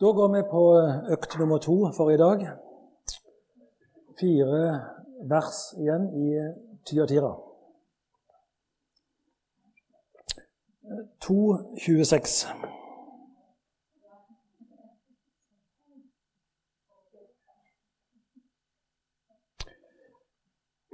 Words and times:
Da 0.00 0.06
går 0.06 0.28
vi 0.32 0.40
på 0.50 0.60
økt 1.12 1.34
nummer 1.38 1.58
to 1.58 1.74
for 1.92 2.08
i 2.10 2.16
dag. 2.16 2.40
Fire 4.20 4.60
vers 5.28 5.58
igjen 5.76 6.06
i 6.16 6.28
Tyatira. 6.88 7.34
2.26. 11.24 12.48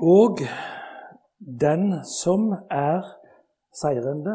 Og 0.03 0.43
den 1.39 2.05
som 2.05 2.51
er 2.71 3.07
seirende, 3.71 4.35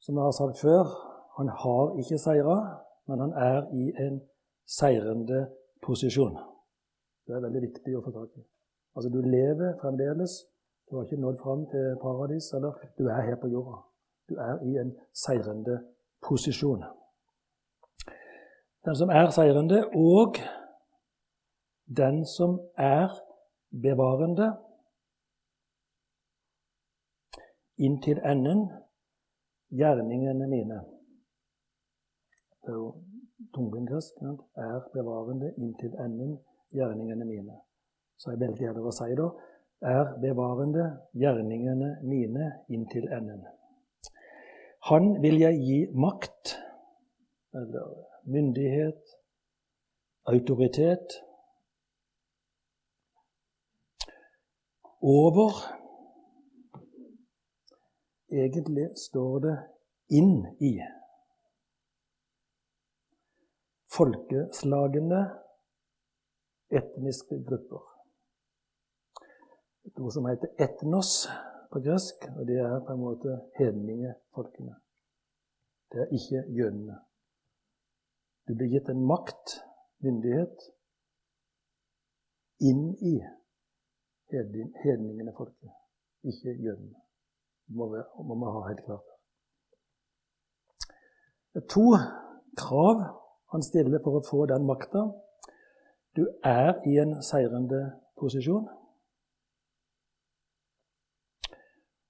som 0.00 0.16
jeg 0.18 0.24
har 0.24 0.34
sagt 0.40 0.58
før, 0.58 0.90
han 1.38 1.48
har 1.48 1.94
ikke 2.02 2.18
seira, 2.18 2.83
men 3.06 3.20
han 3.20 3.32
er 3.32 3.68
i 3.72 3.92
en 4.06 4.20
seirende 4.66 5.46
posisjon. 5.82 6.36
Det 7.26 7.36
er 7.36 7.44
veldig 7.44 7.62
viktig 7.68 7.96
å 7.96 8.02
få 8.04 8.12
tak 8.12 8.36
i. 8.38 8.44
Altså, 8.96 9.10
du 9.10 9.20
lever 9.20 9.78
fremdeles. 9.80 10.44
Du 10.90 10.96
har 10.96 11.06
ikke 11.06 11.20
nådd 11.20 11.38
fram 11.42 11.64
til 11.72 11.96
paradis, 12.02 12.50
eller 12.56 12.76
du 12.98 13.08
er 13.08 13.22
her 13.28 13.36
på 13.40 13.48
jorda. 13.48 13.80
Du 14.28 14.34
er 14.40 14.60
i 14.64 14.76
en 14.80 14.92
seirende 15.12 15.78
posisjon. 16.28 16.84
Den 18.84 18.96
som 18.96 19.08
er 19.08 19.30
seirende, 19.30 19.86
og 19.96 20.36
den 21.96 22.24
som 22.26 22.60
er 22.76 23.08
bevarende 23.82 24.52
inntil 27.78 28.20
enden 28.24 28.68
gjerningene 29.70 30.46
mine. 30.48 30.93
Det 32.64 32.72
er 32.72 32.76
jo. 32.76 32.94
Er 34.56 34.80
bevarende 34.92 35.52
inntil 35.58 35.94
enden 36.00 36.38
gjerningene 36.72 37.24
mine. 37.24 37.58
Så 38.16 38.30
jeg 38.30 38.40
velger 38.40 38.66
gjerne 38.66 38.86
å 38.88 38.92
si 38.94 39.14
da 39.18 39.28
er 39.84 40.14
bevarende 40.22 40.86
gjerningene 41.12 41.90
mine 42.02 42.50
inntil 42.72 43.06
enden. 43.12 43.44
Han 44.88 45.22
vil 45.22 45.38
jeg 45.40 45.60
gi 45.60 45.78
makt, 45.92 46.56
eller 47.54 47.92
myndighet, 48.24 49.14
autoritet 50.26 51.20
over 55.00 55.52
Egentlig 58.34 58.88
står 58.96 59.38
det 59.38 59.58
'inn 60.10 60.46
i'. 60.60 60.93
Folkeslagene, 63.96 65.20
etniske 66.70 67.44
grupper. 67.48 67.82
Et 69.86 70.00
ord 70.00 70.12
som 70.12 70.26
heter 70.26 70.48
'etnos' 70.58 71.28
på 71.72 71.80
gresk, 71.86 72.26
og 72.38 72.46
det 72.46 72.58
er 72.58 72.84
på 72.86 72.92
en 72.92 73.00
måte 73.00 73.40
hedningefolkene. 73.58 74.74
Det 75.92 76.00
er 76.00 76.08
ikke 76.18 76.40
jødene. 76.58 76.96
Du 78.48 78.54
blir 78.54 78.68
gitt 78.72 78.88
en 78.88 79.06
makt, 79.06 79.46
myndighet, 80.04 80.58
inn 82.60 82.84
i 83.12 83.14
hedningene 84.82 85.32
folket, 85.36 85.72
ikke 86.24 86.54
jødene. 86.66 87.00
Det 87.66 87.76
må 87.76 87.88
vi, 87.92 88.50
ha 88.56 88.68
helt 88.68 88.84
klart. 88.84 89.08
Det 91.52 91.62
er 91.62 91.68
to 91.76 91.86
krav 92.56 93.23
han 93.54 93.62
stiller 93.62 94.02
for 94.02 94.18
å 94.18 94.24
få 94.26 94.46
den 94.50 94.64
makta. 94.66 95.04
Du 96.18 96.24
er 96.42 96.80
i 96.90 96.96
en 96.98 97.20
seirende 97.22 97.84
posisjon. 98.18 98.66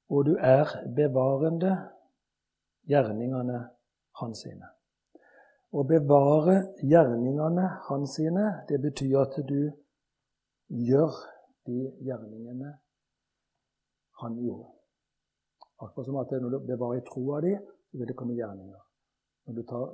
Og 0.09 0.25
du 0.29 0.35
er 0.41 0.73
bevarende 0.97 1.75
gjerningene 2.89 3.61
hans 4.21 4.45
sine. 4.47 4.71
Å 5.75 5.85
bevare 5.89 6.57
gjerningene 6.81 7.67
hans 7.91 8.17
sine, 8.17 8.47
det 8.69 8.81
betyr 8.81 9.19
at 9.25 9.37
du 9.45 9.61
gjør 10.89 11.21
de 11.69 11.91
gjerningene 12.09 12.73
han 14.23 14.41
gjorde. 14.41 14.71
Akkurat 15.83 16.09
som 16.09 16.23
at 16.23 16.33
når 16.41 16.57
du 16.57 16.67
bevarer 16.73 17.05
troa 17.05 17.45
di, 17.45 17.53
så 17.59 18.01
vil 18.01 18.09
det 18.09 18.17
komme 18.17 18.39
gjerninger. 18.39 18.84
Når 19.47 19.55
du, 19.55 19.63
tar, 19.69 19.85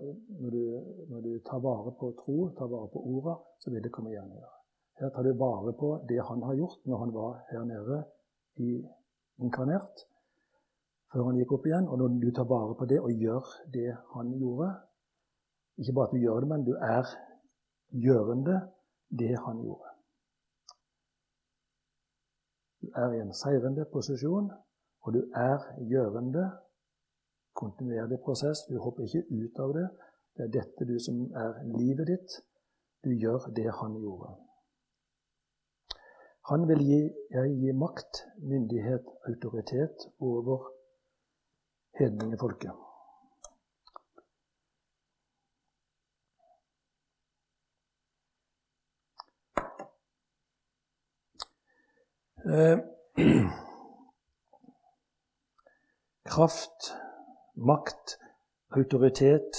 når, 0.41 0.51
du, 0.51 0.63
når 1.11 1.21
du 1.21 1.31
tar 1.47 1.59
vare 1.59 1.93
på 1.99 2.13
tro, 2.21 2.37
tar 2.59 2.69
vare 2.71 2.89
på 2.93 3.03
orda, 3.03 3.35
så 3.59 3.71
vil 3.71 3.83
det 3.83 3.91
komme 3.93 4.13
gjerninger. 4.13 4.53
Her 5.01 5.11
tar 5.11 5.27
du 5.27 5.33
vare 5.39 5.73
på 5.81 5.89
det 6.09 6.21
han 6.29 6.43
har 6.47 6.55
gjort 6.55 6.85
når 6.87 7.03
han 7.03 7.15
var 7.15 7.41
her 7.51 7.65
nede 7.65 7.99
i 8.63 8.71
inkarnert, 9.43 10.05
før 11.11 11.31
han 11.31 11.41
gikk 11.41 11.57
opp 11.57 11.67
igjen. 11.67 11.89
Og 11.89 11.99
når 11.99 12.21
du 12.23 12.31
tar 12.37 12.47
vare 12.51 12.77
på 12.79 12.87
det 12.87 13.01
og 13.01 13.11
gjør 13.11 13.51
det 13.75 13.91
han 14.15 14.33
gjorde 14.39 14.71
Ikke 15.81 15.95
bare 15.97 16.11
at 16.11 16.13
du 16.13 16.21
gjør 16.21 16.41
det, 16.45 16.49
men 16.49 16.65
du 16.67 16.75
er 16.77 17.07
gjørende 18.05 18.57
det 19.19 19.37
han 19.47 19.63
gjorde. 19.65 19.91
Du 22.83 22.91
er 22.97 23.15
i 23.17 23.21
en 23.23 23.33
seirende 23.33 23.87
posisjon, 23.93 24.51
og 25.01 25.15
du 25.15 25.23
er 25.35 25.65
gjørende. 25.89 26.51
Kontinuerlig 27.61 28.21
prosess. 28.25 28.65
Du 28.69 28.79
hopper 28.81 29.05
ikke 29.05 29.27
ut 29.41 29.65
av 29.65 29.75
det. 29.77 29.89
Det 30.37 30.47
er 30.47 30.55
dette 30.59 30.87
du 30.89 30.97
som 31.07 31.27
er 31.45 31.59
livet 31.79 32.07
ditt. 32.13 32.39
Du 33.05 33.11
gjør 33.13 33.51
det 33.57 33.69
han 33.81 33.97
gjorde. 34.01 34.37
Han 36.51 36.69
vil 36.69 36.81
gi, 36.83 37.01
jeg 37.31 37.57
gi 37.63 37.73
makt, 37.77 38.23
myndighet, 38.51 39.05
autoritet 39.29 40.07
over 40.19 40.71
hedningefolket. 42.01 42.73
Eh, 52.45 52.79
kraft, 56.33 56.95
makt, 57.61 58.19
autoritet, 58.71 59.53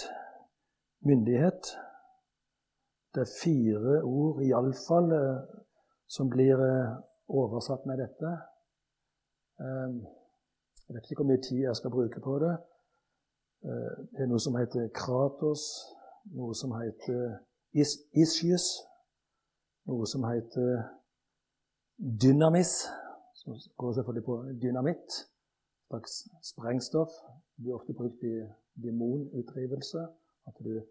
myndighet. 1.00 1.64
Det 3.14 3.22
er 3.22 3.36
fire 3.44 4.04
ord 4.04 4.42
iallfall 4.42 5.12
eh, 5.12 5.40
som 6.08 6.30
blir 6.30 6.58
eh, 6.72 6.92
oversatt 7.28 7.86
med 7.86 7.98
dette. 8.04 8.32
Eh, 9.64 9.90
jeg 10.88 10.96
vet 10.96 11.10
ikke 11.12 11.24
hvor 11.24 11.32
mye 11.32 11.44
tid 11.48 11.66
jeg 11.68 11.76
skal 11.76 11.96
bruke 11.98 12.22
på 12.24 12.40
det. 12.44 12.56
Det 13.62 14.24
er 14.24 14.30
noe 14.32 14.42
som 14.42 14.56
heter 14.58 14.88
kratos, 14.90 15.64
noe 16.34 16.56
som 16.58 16.72
heter 16.74 17.38
is 17.78 17.92
noe 19.86 20.08
som 20.10 20.26
heter 20.26 20.82
dynamis, 22.24 22.72
som 23.38 23.54
går 23.78 23.94
selvfølgelig 23.94 24.26
på 24.26 24.38
dynamitt 24.64 25.22
slags 25.92 26.14
sprengstoff. 26.44 27.12
Det 27.62 27.66
blir 27.66 27.76
ofte 27.78 27.94
brukt 27.94 28.24
i 28.24 28.36
demonutdrivelse. 28.84 30.08
At 30.48 30.54
du 30.66 30.82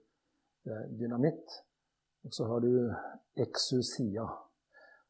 er 0.64 0.86
dynamitt. 0.98 1.50
Og 2.24 2.34
så 2.34 2.44
har 2.44 2.58
du 2.58 2.94
exusia. 3.36 4.22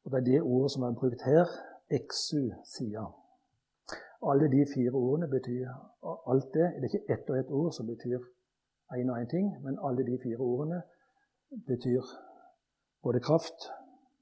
Og 0.05 0.11
det 0.11 0.19
er 0.19 0.25
det 0.25 0.43
ordet 0.43 0.71
som 0.73 0.83
er 0.83 0.95
brukt 1.01 1.23
her. 1.23 1.45
Exusia. 1.91 3.05
Alle 4.31 4.49
de 4.55 4.67
fire 4.75 4.93
ordene 4.93 5.29
betyr 5.29 5.69
alt 6.33 6.49
det. 6.55 6.67
Det 6.81 6.85
er 6.85 6.89
ikke 6.95 7.13
ett 7.13 7.31
og 7.31 7.39
ett 7.39 7.51
ord 7.51 7.73
som 7.73 7.87
betyr 7.87 8.19
én 8.97 9.11
og 9.13 9.21
én 9.21 9.29
ting, 9.29 9.53
men 9.65 9.79
alle 9.85 10.07
de 10.07 10.19
fire 10.23 10.39
ordene 10.39 10.83
betyr 11.67 12.03
både 13.03 13.21
kraft 13.21 13.69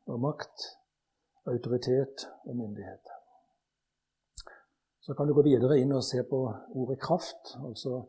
og 0.07 0.21
makt, 0.21 0.59
autoritet 1.47 2.27
og 2.45 2.57
myndighet. 2.57 3.18
Så 5.09 5.15
kan 5.15 5.27
du 5.27 5.33
gå 5.33 5.41
videre 5.41 5.79
inn 5.81 5.93
og 5.97 6.05
se 6.05 6.21
på 6.31 6.39
ordet 6.77 6.99
kraft. 7.01 7.55
altså 7.65 8.03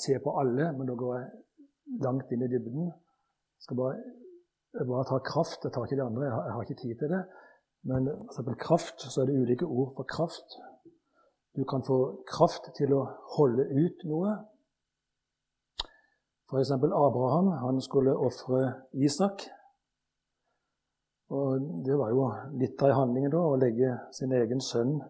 Se 0.00 0.14
på 0.24 0.32
alle, 0.40 0.70
men 0.72 0.88
da 0.88 0.94
går 0.96 1.18
jeg 1.18 1.26
langt 2.00 2.32
inn 2.32 2.44
i 2.46 2.48
dybden. 2.48 2.86
Jeg 2.88 3.66
skal 3.66 3.76
bare, 3.76 3.98
jeg 4.78 4.86
bare 4.88 5.04
ta 5.10 5.18
kraft. 5.26 5.60
Jeg 5.64 5.74
tar 5.74 5.84
ikke 5.84 5.98
det 6.00 6.06
andre, 6.06 6.24
jeg 6.24 6.32
har, 6.32 6.46
jeg 6.46 6.54
har 6.54 6.62
ikke 6.62 6.80
tid 6.80 6.94
til 7.02 7.12
det. 7.12 7.20
Men 7.84 8.08
for 8.32 8.56
kraft, 8.64 9.04
så 9.12 9.20
er 9.20 9.28
det 9.28 9.36
ulike 9.42 9.68
ord 9.68 9.92
for 9.98 10.08
kraft. 10.08 10.56
Du 11.52 11.68
kan 11.68 11.84
få 11.84 12.00
kraft 12.24 12.72
til 12.80 12.96
å 12.96 13.04
holde 13.36 13.68
ut 13.68 14.08
noe. 14.08 14.34
F.eks. 16.48 16.72
Abraham. 16.80 17.52
Han 17.60 17.84
skulle 17.84 18.16
ofre 18.16 18.64
Isak. 18.96 19.50
Og 21.28 21.72
det 21.84 22.00
var 22.00 22.08
jo 22.16 22.30
litt 22.56 22.80
av 22.80 23.02
handlingen 23.04 23.36
da, 23.36 23.44
å 23.52 23.60
legge 23.60 23.98
sin 24.16 24.32
egen 24.32 24.64
sønn 24.64 25.02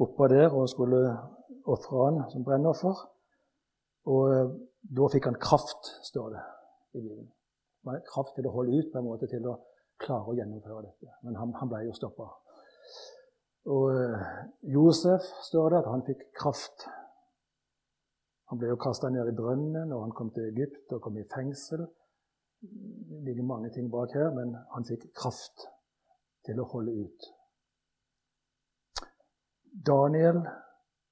oppå 0.00 0.28
der 0.32 0.54
og 0.56 0.68
skulle 0.72 1.00
ofre 1.68 2.04
han 2.06 2.22
som 2.32 2.44
brennoffer. 2.44 3.02
Og 4.10 4.22
eh, 4.34 4.52
da 4.96 5.08
fikk 5.12 5.28
han 5.28 5.40
kraft, 5.40 5.92
står 6.08 6.30
det 6.34 6.44
i 6.96 7.02
Bibelen. 7.02 7.28
Kraft 8.08 8.34
til 8.36 8.48
å 8.48 8.54
holde 8.54 8.78
ut, 8.78 8.88
på 8.92 9.00
en 9.00 9.08
måte 9.08 9.28
til 9.30 9.44
å 9.48 9.58
klare 10.00 10.32
å 10.32 10.36
gjennomføre 10.36 10.86
dette. 10.86 11.12
Men 11.24 11.36
han, 11.40 11.52
han 11.60 11.70
ble 11.70 11.84
jo 11.86 11.96
stoppa. 11.96 12.28
Og 13.70 13.86
uh, 13.92 14.20
Josef 14.72 15.26
står 15.44 15.72
det 15.72 15.80
at 15.82 15.90
han 15.92 16.04
fikk 16.06 16.24
kraft. 16.36 16.86
Han 18.50 18.60
ble 18.60 18.72
jo 18.72 18.78
kasta 18.80 19.10
ned 19.12 19.28
i 19.30 19.36
brønnen, 19.36 19.92
og 19.92 20.06
han 20.06 20.14
kom 20.16 20.32
til 20.34 20.48
Egypt 20.48 20.92
og 20.96 21.02
kom 21.04 21.18
i 21.20 21.26
fengsel. 21.34 21.84
Det 22.60 23.20
ligger 23.28 23.46
mange 23.48 23.70
ting 23.74 23.88
bak 23.92 24.16
her, 24.16 24.32
men 24.36 24.56
han 24.74 24.88
fikk 24.88 25.06
kraft 25.16 25.68
til 26.48 26.60
å 26.60 26.68
holde 26.72 26.96
ut. 27.04 27.28
Daniel 29.72 30.42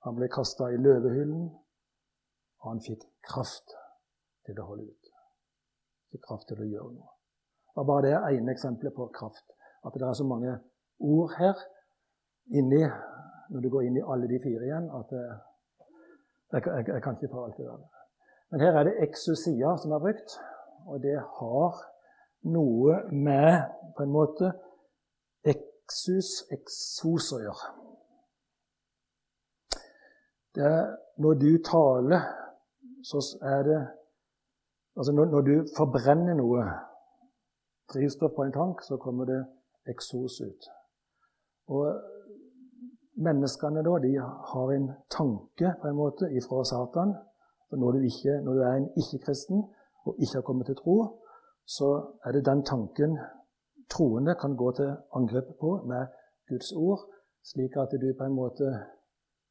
han 0.05 0.16
ble 0.16 0.28
kasta 0.32 0.70
i 0.72 0.78
løvehyllen, 0.81 1.49
og 2.58 2.70
han 2.70 2.81
fikk 2.82 3.05
kraft 3.26 3.75
til 4.46 4.58
å 4.60 4.66
holde 4.70 4.88
ut. 4.88 5.10
Fikk 6.12 6.25
kraft 6.26 6.49
til 6.50 6.62
å 6.62 6.69
gjøre 6.69 6.94
noe. 6.94 7.12
Det 7.69 7.81
var 7.81 7.88
bare 7.90 8.06
det 8.06 8.38
ene 8.38 8.55
eksempelet 8.55 8.94
på 8.96 9.08
kraft. 9.14 9.44
At 9.87 9.94
det 9.94 10.06
er 10.06 10.16
så 10.19 10.26
mange 10.26 10.55
ord 10.99 11.34
her 11.38 11.60
inni, 12.58 12.82
når 13.52 13.64
du 13.64 13.69
går 13.72 13.87
inn 13.87 13.99
i 14.00 14.06
alle 14.06 14.31
de 14.31 14.40
fire 14.43 14.66
igjen, 14.66 14.88
at 14.99 15.12
eh, 15.14 15.37
jeg, 16.54 16.64
jeg, 16.66 16.87
jeg 16.88 17.04
kan 17.04 17.19
ikke 17.19 17.31
ta 17.32 17.44
alt 17.44 17.61
det 17.61 17.69
der. 17.69 17.84
Men 18.50 18.64
her 18.64 18.78
er 18.81 18.88
det 18.88 18.96
exosia 19.04 19.75
som 19.78 19.93
er 19.93 20.02
brukt, 20.02 20.38
og 20.88 21.02
det 21.04 21.19
har 21.38 21.82
noe 22.49 23.02
med 23.12 23.69
på 23.96 24.06
en 24.06 24.14
måte 24.14 24.50
eksus, 25.44 26.46
eksos 26.54 27.32
å 27.37 27.43
gjøre. 27.44 27.88
Det 30.55 30.65
er 30.65 30.97
når 31.19 31.35
du 31.35 31.50
taler, 31.65 32.21
så 33.05 33.39
er 33.43 33.62
det 33.62 33.81
Altså 34.99 35.12
når, 35.12 35.25
når 35.25 35.41
du 35.41 35.55
forbrenner 35.77 36.35
noe, 36.35 36.62
drivstoff 37.93 38.33
på 38.35 38.43
en 38.43 38.53
tank, 38.53 38.81
så 38.83 38.97
kommer 38.97 39.25
det 39.25 39.45
eksos 39.87 40.41
ut. 40.41 40.67
Og 41.71 42.00
menneskene 43.15 43.85
da, 43.87 43.95
de 44.03 44.12
har 44.53 44.73
en 44.75 44.89
tanke 45.11 45.71
på 45.81 45.89
en 45.89 45.97
måte 45.97 46.31
ifra 46.41 46.65
Satan. 46.65 47.15
Når 47.71 47.91
du, 47.93 47.99
ikke, 48.11 48.41
når 48.45 48.53
du 48.53 48.61
er 48.61 48.75
en 48.75 48.91
ikke-kristen 48.97 49.62
og 50.06 50.17
ikke 50.19 50.35
har 50.35 50.47
kommet 50.49 50.67
til 50.67 50.77
tro, 50.83 50.97
så 51.67 51.89
er 52.25 52.33
det 52.33 52.47
den 52.47 52.65
tanken 52.65 53.19
troende 53.93 54.35
kan 54.41 54.56
gå 54.56 54.73
til 54.73 54.97
angrep 55.15 55.49
på 55.61 55.71
med 55.87 56.06
Guds 56.49 56.73
ord, 56.73 57.00
slik 57.45 57.77
at 57.77 57.93
du 58.03 58.09
på 58.19 58.25
en 58.25 58.33
måte 58.35 58.67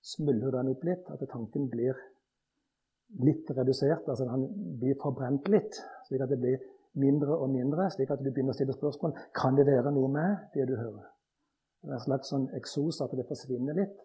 smuldrer 0.04 0.56
den 0.58 0.72
opp 0.72 0.86
litt, 0.88 1.10
at 1.12 1.24
tanken 1.32 1.68
blir 1.72 1.98
litt 3.24 3.50
redusert. 3.56 4.08
Altså 4.08 4.28
han 4.30 4.48
blir 4.80 4.98
forbrent 5.02 5.48
litt, 5.52 5.80
slik 6.08 6.24
at 6.24 6.32
det 6.32 6.40
blir 6.42 6.60
mindre 6.98 7.38
og 7.38 7.52
mindre, 7.54 7.90
slik 7.94 8.12
at 8.14 8.24
du 8.24 8.32
begynner 8.32 8.56
å 8.56 8.58
stille 8.58 8.76
spørsmål 8.76 9.16
kan 9.38 9.58
det 9.58 9.68
være 9.70 9.94
noe 9.94 10.10
med 10.12 10.52
det 10.56 10.68
du 10.70 10.76
hører. 10.76 11.06
Det 11.84 11.94
er 11.94 12.00
en 12.00 12.06
slags 12.08 12.32
sånn 12.34 12.48
eksos, 12.58 13.02
at 13.06 13.14
det 13.16 13.28
forsvinner 13.30 13.78
litt, 13.78 13.98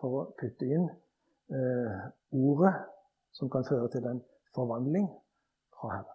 for 0.00 0.20
å 0.20 0.26
putte 0.38 0.68
inn 0.68 0.86
eh, 0.86 2.04
ordet 2.36 2.74
som 3.36 3.50
kan 3.52 3.66
føre 3.66 3.88
til 3.92 4.06
en 4.08 4.20
forvandling 4.56 5.08
fra 5.76 5.96
Herren. 5.96 6.12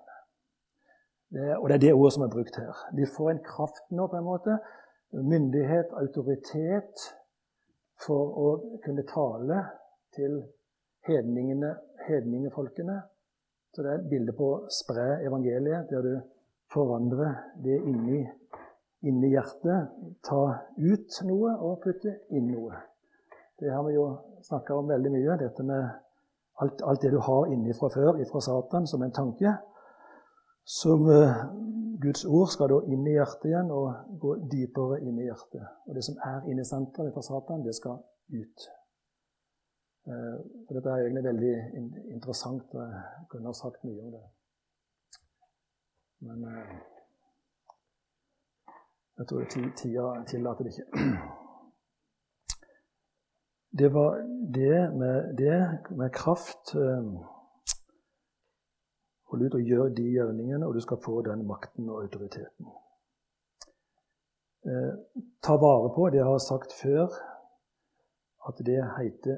Det, 1.32 1.58
og 1.58 1.70
det 1.70 1.76
er 1.78 1.84
det 1.86 1.94
ordet 1.96 2.14
som 2.16 2.26
er 2.26 2.32
brukt 2.32 2.58
her. 2.60 2.80
De 2.98 3.08
får 3.08 3.30
en 3.32 3.44
kraft 3.46 3.84
nå, 3.96 4.08
på 4.12 4.18
en 4.20 4.28
måte. 4.28 4.58
Myndighet, 5.16 5.94
autoritet, 6.00 7.06
for 8.00 8.38
å 8.42 8.50
kunne 8.84 9.04
tale 9.10 9.64
til 10.16 10.40
hedningene, 11.08 11.76
hedningefolkene 12.08 13.02
så 13.74 13.82
det 13.82 13.92
er 13.92 14.00
et 14.02 14.10
bilde 14.12 14.34
på 14.36 14.48
å 14.52 14.62
spre 14.72 15.22
evangeliet, 15.24 15.88
der 15.88 16.04
du 16.04 16.16
forandrer 16.74 17.38
det 17.64 17.78
inni, 17.80 18.20
inni 19.08 19.30
hjertet. 19.32 19.94
Ta 20.28 20.42
ut 20.76 21.20
noe 21.28 21.54
og 21.56 21.78
putte 21.86 22.18
inn 22.36 22.50
noe. 22.52 22.82
Det 23.60 23.72
har 23.72 23.86
vi 23.88 23.96
jo 23.96 24.10
snakka 24.44 24.76
om 24.76 24.92
veldig 24.92 25.14
mye. 25.14 25.38
Dette 25.40 25.64
med 25.64 25.88
alt, 26.60 26.84
alt 26.84 27.06
det 27.06 27.14
du 27.14 27.20
har 27.24 27.48
inni 27.54 27.76
fra 27.78 27.88
før, 27.94 28.20
ifra 28.20 28.44
Satan, 28.44 28.90
som 28.92 29.06
en 29.06 29.16
tanke. 29.16 29.56
Som 30.68 31.08
uh, 31.08 31.46
Guds 32.02 32.26
ord 32.26 32.48
skal 32.50 32.70
da 32.72 32.78
inn 32.90 33.08
i 33.08 33.16
hjertet 33.16 33.50
igjen 33.50 33.72
og 33.76 34.18
gå 34.22 34.36
dypere 34.52 35.02
inn 35.06 35.20
i 35.20 35.28
hjertet. 35.28 35.66
Og 35.88 35.98
det 35.98 36.04
som 36.08 36.20
er 36.26 36.48
inne 36.50 36.64
i 36.64 36.70
senteret 36.70 37.14
fra 37.14 37.24
Satan, 37.26 37.66
det 37.66 37.76
skal 37.78 38.00
ut. 38.32 38.70
Og 40.10 40.46
for 40.66 40.78
dette 40.78 40.90
er 40.90 41.04
egentlig 41.04 41.24
veldig 41.24 41.56
interessant. 42.16 42.74
og 42.74 42.82
Jeg 42.82 43.28
kunne 43.30 43.52
ha 43.52 43.54
sagt 43.54 43.84
mye 43.86 44.06
om 44.06 44.16
det. 44.16 44.24
Men 46.22 46.48
eh, 46.54 46.74
jeg 49.18 49.28
tror 49.28 49.46
tida 49.78 50.08
tillater 50.30 50.64
det 50.64 50.74
ikke. 50.74 50.88
Det 53.80 53.94
var 53.94 54.18
det 54.54 54.80
med, 55.00 55.38
det 55.38 55.58
med 55.96 56.10
kraft 56.12 56.76
eh, 56.76 57.06
Hold 59.32 59.46
ut 59.46 59.54
og 59.56 59.68
gjør 59.68 59.90
de 59.96 60.04
gjerningene, 60.12 60.68
og 60.68 60.74
du 60.76 60.82
skal 60.84 61.00
få 61.04 61.22
den 61.24 61.46
makten 61.48 61.90
og 61.90 62.02
autoriteten. 62.04 62.68
ta 65.42 65.54
vare 65.58 65.90
på, 65.96 66.10
det 66.10 66.18
jeg 66.18 66.26
har 66.26 66.38
sagt 66.38 66.74
før, 66.82 67.08
at 68.48 68.58
det 68.66 68.82
heter 68.98 69.38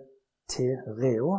tereo. 0.49 1.37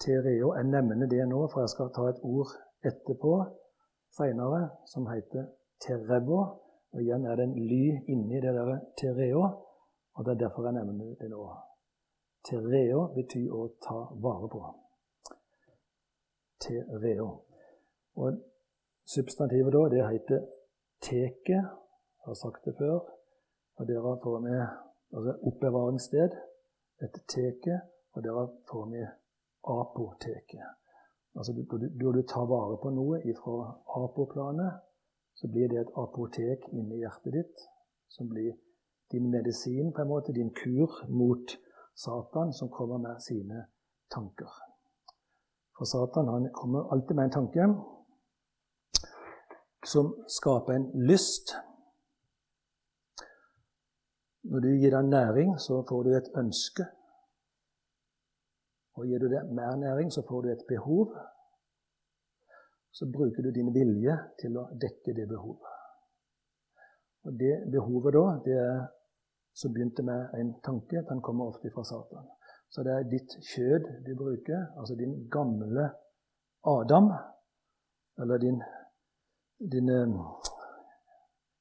Tereo. 0.00 0.54
Jeg 0.54 0.64
nevner 0.64 1.06
det 1.06 1.28
nå, 1.28 1.48
for 1.52 1.60
jeg 1.60 1.68
skal 1.68 1.90
ta 1.96 2.06
et 2.08 2.22
ord 2.22 2.54
etterpå 2.86 3.34
seinere 4.16 4.70
som 4.86 5.06
heter 5.06 5.50
terebo. 5.84 6.40
Og 6.92 7.02
igjen 7.02 7.26
er 7.26 7.36
det 7.36 7.44
en 7.44 7.58
ly 7.70 7.84
inni 8.08 8.40
det 8.40 8.54
der 8.54 8.78
tereo, 8.96 9.42
og 10.14 10.24
det 10.24 10.32
er 10.32 10.44
derfor 10.44 10.64
jeg 10.64 10.78
nevner 10.78 11.14
det 11.20 11.30
nå. 11.30 11.48
Tereo 12.48 13.08
betyr 13.14 13.50
å 13.52 13.66
ta 13.82 13.98
vare 14.24 14.48
på. 14.48 14.62
Tereo. 16.60 17.28
Og 18.16 18.40
substantivet 19.14 19.72
da, 19.72 19.82
det 19.94 20.10
heter 20.10 20.40
teke. 21.00 21.58
Jeg 22.18 22.26
har 22.26 22.34
sagt 22.34 22.64
det 22.64 22.74
før. 22.78 22.98
Og 23.78 23.86
dere 23.88 24.18
får 24.22 24.38
med 24.40 24.60
altså 25.16 25.32
oppbevaringssted 25.48 26.30
et 27.04 27.16
teke, 27.34 27.80
og 28.14 28.24
dere 28.24 28.48
får 28.70 28.84
med 28.84 29.06
apoteket. 29.64 30.66
Altså 31.36 31.52
Når 32.02 32.12
du 32.12 32.22
tar 32.22 32.46
vare 32.54 32.76
på 32.82 32.90
noe 32.90 33.20
fra 33.42 33.56
apoplanet, 34.02 34.72
så 35.34 35.48
blir 35.52 35.68
det 35.68 35.80
et 35.80 35.92
apotek 36.02 36.66
inni 36.72 36.98
hjertet 36.98 37.32
ditt, 37.32 37.58
som 38.08 38.28
blir 38.28 38.56
din 39.12 39.30
medisin, 39.30 39.92
på 39.92 40.02
en 40.02 40.08
måte, 40.08 40.32
din 40.32 40.50
kur 40.50 40.90
mot 41.08 41.46
Satan, 41.94 42.52
som 42.52 42.68
kommer 42.68 42.98
med 42.98 43.20
sine 43.28 43.66
tanker. 44.10 44.67
For 45.78 45.84
Satan 45.84 46.28
han 46.28 46.50
kommer 46.52 46.92
alltid 46.92 47.16
med 47.16 47.24
en 47.24 47.30
tanke 47.30 47.68
som 49.86 50.24
skaper 50.26 50.72
en 50.72 50.90
lyst. 51.06 51.54
Når 54.42 54.60
du 54.60 54.68
gir 54.68 54.90
den 54.90 55.10
næring, 55.10 55.58
så 55.58 55.84
får 55.88 56.02
du 56.02 56.10
et 56.16 56.30
ønske. 56.36 56.84
Og 58.96 59.06
gir 59.06 59.18
du 59.22 59.28
det 59.30 59.44
mer 59.54 59.76
næring, 59.76 60.10
så 60.12 60.22
får 60.28 60.42
du 60.42 60.48
et 60.48 60.64
behov. 60.68 61.14
Så 62.90 63.06
bruker 63.16 63.42
du 63.42 63.50
din 63.50 63.70
vilje 63.74 64.16
til 64.42 64.58
å 64.58 64.66
dekke 64.84 65.14
det 65.14 65.28
behovet. 65.30 65.74
Og 67.24 67.38
det 67.38 67.54
behovet 67.70 68.16
da, 68.18 68.24
det 68.48 68.62
som 69.54 69.72
begynte 69.74 70.02
med 70.02 70.34
en 70.40 70.54
tanke, 70.64 71.04
den 71.10 71.22
kommer 71.22 71.52
ofte 71.52 71.70
fra 71.74 71.84
Satan. 71.84 72.26
Så 72.68 72.84
det 72.84 72.92
er 72.92 73.08
ditt 73.08 73.34
kjød 73.52 73.86
du 74.06 74.12
bruker, 74.16 74.66
altså 74.78 74.94
din 74.94 75.28
gamle 75.32 75.88
Adam, 76.64 77.10
eller 78.18 78.38
din, 78.38 78.62
din 79.72 79.88
um, 79.90 80.18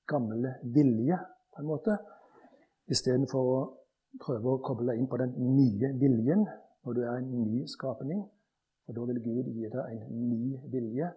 gamle 0.08 0.56
vilje, 0.64 1.18
på 1.54 1.62
en 1.62 1.70
måte, 1.70 1.98
istedenfor 2.92 3.52
å 3.54 3.60
prøve 4.24 4.56
å 4.56 4.64
koble 4.66 4.92
deg 4.92 5.02
inn 5.02 5.10
på 5.12 5.20
den 5.22 5.36
nye 5.38 5.92
viljen 6.02 6.44
når 6.84 6.98
du 6.98 7.02
er 7.04 7.16
en 7.20 7.32
ny 7.44 7.64
skapning. 7.72 8.24
Og 8.88 8.96
da 8.96 9.06
vil 9.10 9.24
Gud 9.24 9.50
gi 9.52 9.68
deg 9.72 9.94
en 9.94 10.04
ny 10.30 10.60
vilje 10.72 11.10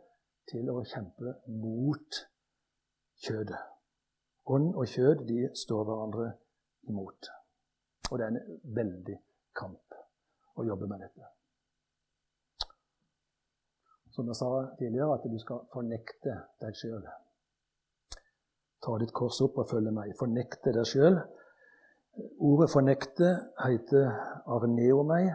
til 0.51 0.71
å 0.73 0.83
kjempe 0.91 1.37
mot 1.63 2.21
kjødet. 3.23 3.61
Ånd 4.51 4.75
og 4.75 4.87
kjød 4.91 5.27
de 5.29 5.45
står 5.55 5.85
hverandre 5.87 6.33
imot. 6.91 7.31
Og 8.11 8.19
det 8.19 8.27
er 8.27 8.35
en 8.35 8.59
veldig 8.79 9.19
kamp 9.57 9.97
å 10.57 10.65
jobbe 10.67 10.89
med 10.91 11.03
dette. 11.05 11.29
Som 14.11 14.27
jeg 14.27 14.37
sa 14.37 14.51
tidligere, 14.79 15.15
at 15.15 15.27
du 15.31 15.39
skal 15.39 15.67
fornekte 15.73 16.37
deg 16.63 16.79
sjøl. 16.79 17.05
Ta 18.81 18.97
ditt 18.99 19.13
kors 19.15 19.39
opp 19.45 19.61
og 19.63 19.69
følge 19.71 19.93
meg. 19.95 20.17
Fornekte 20.19 20.73
deg 20.75 20.89
sjøl. 20.89 21.21
Ordet 22.43 22.71
'fornekte' 22.71 23.31
heter 23.65 24.07
'arneomei'. 24.47 25.31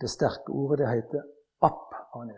Det 0.00 0.10
sterke 0.10 0.50
ordet 0.50 0.78
det 0.78 0.88
heter 0.88 1.22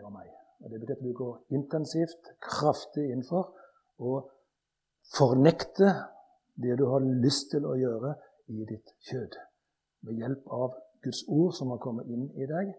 meg. 0.09 0.27
Og 0.59 0.71
Det 0.71 0.79
betyr 0.79 0.95
at 0.95 1.03
du 1.03 1.13
går 1.13 1.43
intensivt, 1.49 2.23
kraftig 2.41 3.11
innfor 3.11 3.53
og 3.97 4.17
fornekter 4.21 4.37
fornekte 5.15 5.93
det 6.55 6.77
du 6.79 6.85
har 6.85 6.99
lyst 6.99 7.51
til 7.51 7.65
å 7.65 7.75
gjøre 7.77 8.15
i 8.47 8.65
ditt 8.65 8.93
kjød. 9.09 9.37
Ved 10.05 10.19
hjelp 10.21 10.45
av 10.53 10.75
Guds 11.03 11.23
ord 11.27 11.53
som 11.57 11.71
har 11.73 11.81
kommet 11.81 12.09
inn 12.11 12.27
i 12.35 12.47
deg 12.49 12.73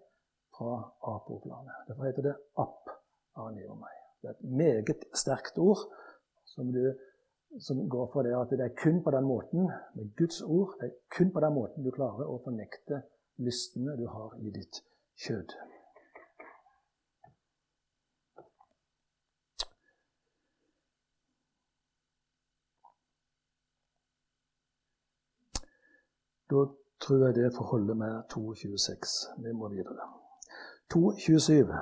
fra 0.58 0.78
apoplanet. 1.14 1.84
Derfor 1.88 2.08
heter 2.08 2.30
det 2.30 2.36
app 2.58 2.94
meg. 3.38 3.94
Det 4.22 4.28
er 4.28 4.34
et 4.34 4.44
meget 4.44 5.04
sterkt 5.14 5.58
ord 5.62 5.78
som, 6.44 6.72
du, 6.72 6.82
som 7.62 7.84
går 7.88 8.10
for 8.12 8.26
det 8.26 8.34
at 8.34 8.50
det 8.50 8.64
er 8.66 8.74
kun 8.82 9.02
på 9.04 9.12
den 9.14 9.24
måten, 9.24 9.70
med 9.94 10.10
Guds 10.18 10.42
ord, 10.42 10.74
det 10.80 10.90
er 10.90 10.96
kun 11.14 11.30
på 11.32 11.40
den 11.40 11.54
måten 11.54 11.84
du 11.84 11.92
klarer 11.94 12.26
å 12.26 12.40
fornekte 12.42 13.04
lystene 13.38 13.94
du 13.96 14.08
har 14.10 14.34
i 14.42 14.50
ditt 14.50 14.82
kjød. 15.22 15.54
Da 26.48 26.66
tror 27.00 27.26
jeg 27.26 27.34
det 27.34 27.52
får 27.56 27.64
holde 27.64 27.94
med 27.94 28.22
2.26. 28.32 29.42
Vi 29.44 29.52
må 29.52 29.68
videre. 29.68 30.08
2.27. 30.94 31.72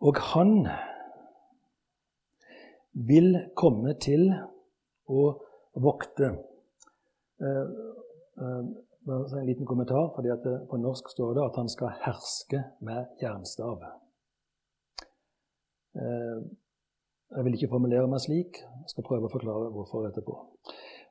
Og 0.00 0.16
han 0.32 0.68
vil 2.92 3.36
komme 3.56 3.94
til 4.02 4.28
å 5.10 5.26
vokte 5.82 6.32
eh, 7.42 7.68
eh, 8.38 8.64
En 9.02 9.46
liten 9.46 9.66
kommentar, 9.66 10.12
fordi 10.14 10.30
det, 10.44 10.50
på 10.70 10.78
norsk 10.78 11.08
står 11.10 11.32
det 11.34 11.42
at 11.42 11.56
han 11.58 11.70
skal 11.70 11.96
herske 12.04 12.60
med 12.86 13.16
jernstav. 13.18 13.80
Eh, 15.98 16.44
jeg 17.32 17.44
vil 17.44 17.56
ikke 17.56 17.72
formulere 17.72 18.06
meg 18.06 18.22
slik. 18.22 18.60
Jeg 18.62 18.92
skal 18.92 19.06
prøve 19.08 19.26
å 19.26 19.32
forklare 19.32 19.72
hvorfor 19.74 20.06
etterpå. 20.06 20.36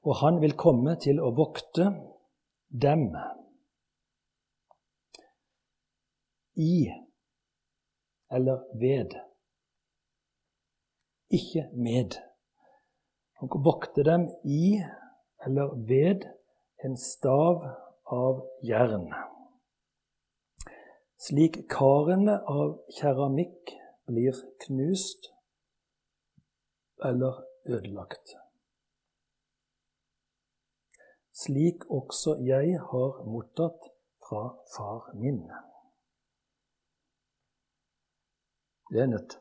Og 0.02 0.16
han 0.22 0.42
vil 0.42 0.56
komme 0.58 0.96
til 1.02 1.22
å 1.22 1.30
vokte 1.38 1.92
dem 2.72 3.12
i 6.58 6.90
eller 8.32 8.64
ved. 8.82 9.14
Ikke 11.32 11.68
med. 11.74 12.18
Han 13.40 13.52
vokte 13.66 14.04
dem 14.08 14.28
i 14.44 14.82
eller 15.46 15.76
ved 15.88 16.26
en 16.84 16.98
stav 16.98 17.64
av 18.06 18.42
jern. 18.66 19.12
Slik 21.22 21.68
karene 21.70 22.40
av 22.50 22.80
keramikk 22.98 23.76
blir 24.10 24.38
knust 24.66 25.30
eller 27.06 27.44
ødelagt 27.70 28.41
slik 31.34 31.86
også 31.90 32.38
jeg 32.46 32.80
har 32.80 33.22
mottatt 33.26 33.92
fra 34.28 34.44
far 34.76 35.12
min. 35.16 35.44
Det 38.92 39.02
er 39.02 39.08
nødt. 39.08 39.40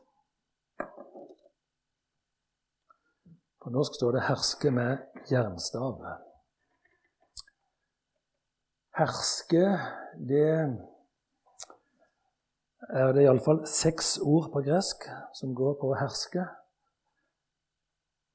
På 3.61 3.69
norsk 3.69 3.93
står 3.95 4.11
det 4.11 4.21
'herske 4.21 4.71
med 4.71 4.97
jernstav'. 5.31 6.31
Herske, 8.97 9.65
det 10.29 10.47
er 12.89 13.11
det 13.13 13.23
iallfall 13.23 13.67
seks 13.67 14.17
ord 14.17 14.51
på 14.53 14.61
gresk 14.61 15.05
som 15.33 15.55
går 15.55 15.73
på 15.81 15.91
å 15.91 15.99
herske. 15.99 16.45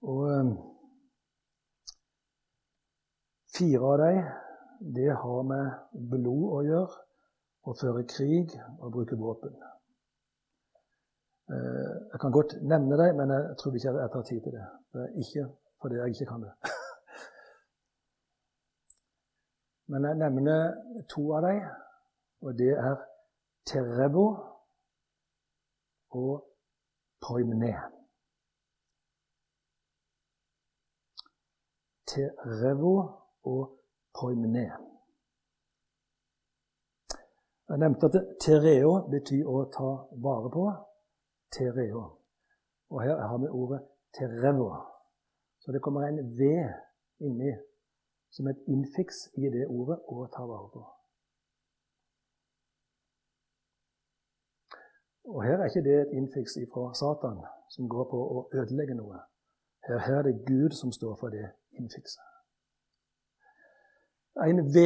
Og 0.02 0.52
Fire 3.56 3.80
av 3.80 3.98
dem 3.98 4.24
det 4.96 5.08
har 5.22 5.42
med 5.48 5.66
blod 6.10 6.48
å 6.52 6.62
gjøre, 6.66 6.96
å 7.64 7.74
føre 7.80 8.02
krig 8.10 8.52
og 8.78 8.92
bruke 8.92 9.16
våpen. 9.16 9.54
Eh, 11.48 11.94
jeg 12.12 12.20
kan 12.20 12.34
godt 12.34 12.56
nevne 12.60 12.98
dem, 13.00 13.16
men 13.16 13.32
jeg 13.32 13.56
tror 13.60 13.78
ikke 13.78 13.94
jeg 13.96 14.12
tar 14.12 14.26
tid 14.28 14.42
til 14.44 14.52
det. 14.58 14.66
det 14.92 15.06
ikke 15.22 15.46
fordi 15.80 15.94
jeg 16.00 16.08
ikke 16.14 16.28
kan 16.32 16.42
det. 16.42 16.52
Men 19.90 20.04
jeg 20.04 20.18
nevner 20.18 21.04
to 21.12 21.22
av 21.36 21.44
dem, 21.46 21.60
og 22.42 22.56
det 22.58 22.72
er 22.74 22.96
Terebo 23.70 24.24
og 26.10 26.32
Poimne. 27.22 27.74
Terevo 32.06 33.25
og 33.46 33.62
poimne. 34.20 34.66
Jeg 37.68 37.78
nevnte 37.82 38.06
at 38.06 38.18
tereo 38.40 38.92
betyr 39.10 39.46
å 39.50 39.64
ta 39.76 39.90
vare 40.26 40.50
på. 40.54 40.66
Tereo. 41.56 42.02
Og 42.90 43.02
her 43.02 43.22
har 43.28 43.38
vi 43.42 43.48
ordet 43.60 43.80
terevo. 44.18 44.68
Så 45.58 45.72
det 45.72 45.82
kommer 45.82 46.06
en 46.06 46.20
V 46.38 46.50
inni 47.26 47.52
som 48.30 48.46
et 48.46 48.60
infiks 48.68 49.16
i 49.34 49.50
det 49.54 49.66
ordet 49.66 49.98
'å 49.98 50.26
ta 50.34 50.42
vare 50.46 50.68
på'. 50.74 50.96
Og 55.24 55.42
Her 55.42 55.58
er 55.58 55.64
ikke 55.64 55.88
det 55.88 56.00
et 56.00 56.12
infiks 56.12 56.54
fra 56.72 56.94
Satan 56.94 57.38
som 57.74 57.88
går 57.88 58.04
på 58.10 58.18
å 58.36 58.48
ødelegge 58.52 58.94
noe. 58.94 59.18
Her, 59.86 59.98
her 59.98 60.18
er 60.18 60.22
det 60.22 60.46
Gud 60.46 60.70
som 60.70 60.92
står 60.92 61.16
for 61.20 61.28
det 61.28 61.50
infikset. 61.72 62.35
En 64.44 64.58
V 64.74 64.78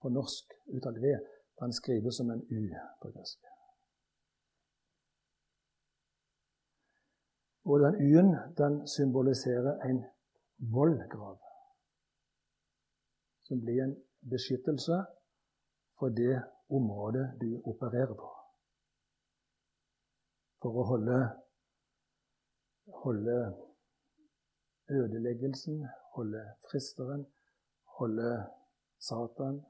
på 0.00 0.08
norsk 0.08 0.54
uttalt 0.72 1.00
V 1.02 1.12
den 1.60 1.72
skrives 1.72 2.16
som 2.16 2.30
en 2.30 2.40
U 2.40 2.62
på 3.02 3.10
gresk. 3.12 3.38
Og 7.68 7.80
den 7.80 7.94
U-en 8.08 8.30
den 8.56 8.88
symboliserer 8.88 9.84
en 9.88 10.00
vollgrav, 10.76 11.36
som 13.44 13.60
blir 13.60 13.82
en 13.84 13.94
beskyttelse 14.32 14.96
for 15.98 16.08
det 16.08 16.40
området 16.70 17.26
du 17.40 17.60
opererer 17.64 18.14
på. 18.16 18.30
For 20.62 20.80
å 20.80 20.86
holde, 20.92 21.18
holde 23.04 23.36
ødeleggelsen, 24.90 25.84
holde 26.14 26.44
fristeren, 26.70 27.26
holde 27.98 28.46
Satan 28.98 29.60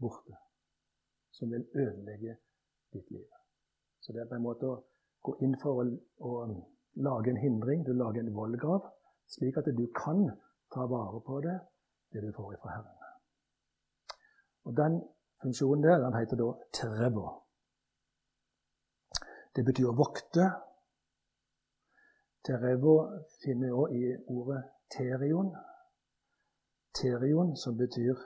borte. 0.00 0.36
Som 1.30 1.50
vil 1.50 1.66
ødelegge 1.74 2.36
ditt 2.92 3.10
liv. 3.10 3.26
Så 4.00 4.12
det 4.12 4.22
er 4.22 4.28
på 4.28 4.36
en 4.38 4.46
måte 4.46 4.68
å 4.68 4.80
gå 5.24 5.36
inn 5.42 5.56
for 5.62 5.82
å, 5.82 5.86
å 6.28 6.32
lage 7.06 7.32
en 7.32 7.40
hindring. 7.40 7.84
Du 7.86 7.92
lager 7.92 8.20
en 8.22 8.34
vollgrav, 8.36 8.90
slik 9.26 9.56
at 9.58 9.70
du 9.72 9.86
kan 9.96 10.28
ta 10.74 10.86
vare 10.90 11.20
på 11.26 11.40
det, 11.46 11.56
det 12.12 12.22
du 12.22 12.30
får 12.36 12.54
ifra 12.54 12.76
Herren. 12.76 13.00
Og 14.64 14.76
Den 14.76 15.00
funksjonen 15.42 15.82
der 15.84 15.98
den 16.04 16.18
heter 16.18 16.40
da 16.40 16.52
trevor. 16.72 17.32
Det 19.54 19.64
betyr 19.66 19.90
å 19.90 19.98
vokte, 19.98 20.48
Terevo 22.44 22.94
finner 23.42 23.66
vi 23.66 23.76
òg 23.80 23.92
i 23.96 24.02
ordet 24.36 24.62
terion. 24.92 25.54
Terion, 26.94 27.56
som 27.56 27.76
betyr 27.76 28.20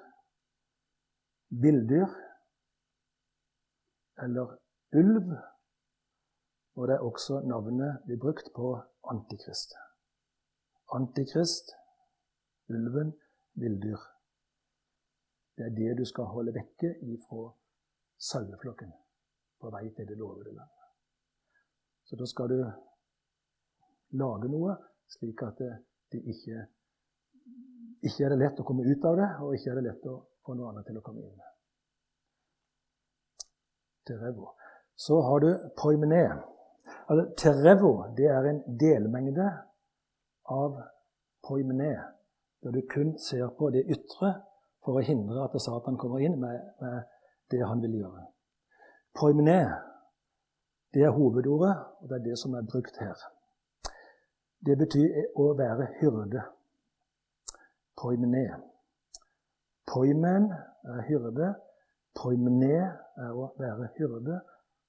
villdyr 1.63 2.11
eller 4.25 4.57
ulv. 5.01 5.29
Og 6.75 6.89
det 6.89 6.95
er 6.95 7.07
også 7.11 7.41
navnet 7.41 8.03
blir 8.07 8.19
brukt 8.25 8.51
på 8.57 8.67
Antikrist. 9.11 9.75
Antikrist, 10.95 11.73
ulven, 12.69 13.15
villdyr. 13.55 14.03
Det 15.57 15.67
er 15.67 15.75
det 15.79 15.99
du 15.99 16.05
skal 16.05 16.25
holde 16.35 16.55
vekke 16.55 16.91
ifra 17.15 17.49
saueflokken 18.31 18.93
på 19.61 19.71
vei 19.75 19.89
til 19.95 20.07
det 20.11 20.19
lovede 20.19 20.55
land. 20.55 20.71
Så 22.07 22.17
da 22.17 22.27
skal 22.27 22.49
du 22.49 22.61
lage 24.17 24.49
noe, 24.49 24.75
slik 25.09 25.43
at 25.45 25.61
det, 25.61 25.73
det 26.13 26.23
ikke, 26.33 26.65
ikke 28.03 28.25
er 28.25 28.35
det 28.35 28.41
lett 28.43 28.61
å 28.61 28.67
komme 28.67 28.87
ut 28.87 29.07
av 29.09 29.19
det, 29.19 29.29
og 29.45 29.55
ikke 29.57 29.73
er 29.73 29.81
det 29.81 29.87
lett 29.89 30.09
å 30.09 30.19
få 30.45 30.57
noe 30.57 30.73
annet 30.73 30.89
til 30.89 31.01
å 31.01 31.05
komme 31.05 31.25
inn. 31.25 31.47
Terevo. 34.09 34.55
Så 34.99 35.21
har 35.23 35.45
du 35.45 35.51
poimene. 35.79 36.23
Altså, 37.09 37.25
terevo 37.37 37.93
det 38.17 38.31
er 38.33 38.49
en 38.49 38.63
delmengde 38.81 39.49
av 40.49 40.79
poimene, 41.45 41.93
der 42.65 42.75
du 42.75 42.81
kun 42.91 43.15
ser 43.23 43.51
på 43.59 43.71
det 43.71 43.85
ytre 43.93 44.33
for 44.85 44.99
å 44.99 45.05
hindre 45.05 45.45
at 45.45 45.55
Satan 45.61 45.99
kommer 46.01 46.25
inn 46.25 46.39
med, 46.41 46.57
med 46.81 47.05
det 47.53 47.61
han 47.65 47.83
vil 47.85 48.01
gjøre. 48.01 48.25
Poimene, 49.19 49.61
det 50.95 51.05
er 51.05 51.15
hovedordet, 51.15 51.75
og 52.01 52.09
det 52.09 52.19
er 52.19 52.25
det 52.31 52.39
som 52.41 52.57
er 52.57 52.67
brukt 52.67 52.97
her. 53.01 53.17
Det 54.67 54.75
betyr 54.79 55.37
å 55.39 55.53
være 55.59 55.87
hyrde. 56.01 56.43
Poimene. 57.99 58.45
Poimen 59.89 60.51
er 60.85 61.03
hyrde. 61.09 61.53
Poimene 62.19 62.81
er 63.19 63.35
å 63.39 63.53
være 63.59 63.93
hyrde, 63.99 64.41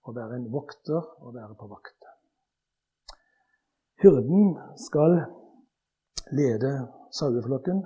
å 0.05 0.13
være 0.15 0.39
en 0.39 0.47
vokter 0.53 0.97
og 1.21 1.35
være 1.35 1.53
på 1.59 1.67
vakt. 1.69 2.07
Hyrden 4.01 4.55
skal 4.79 5.19
lede 6.33 6.71
saueflokken 7.13 7.83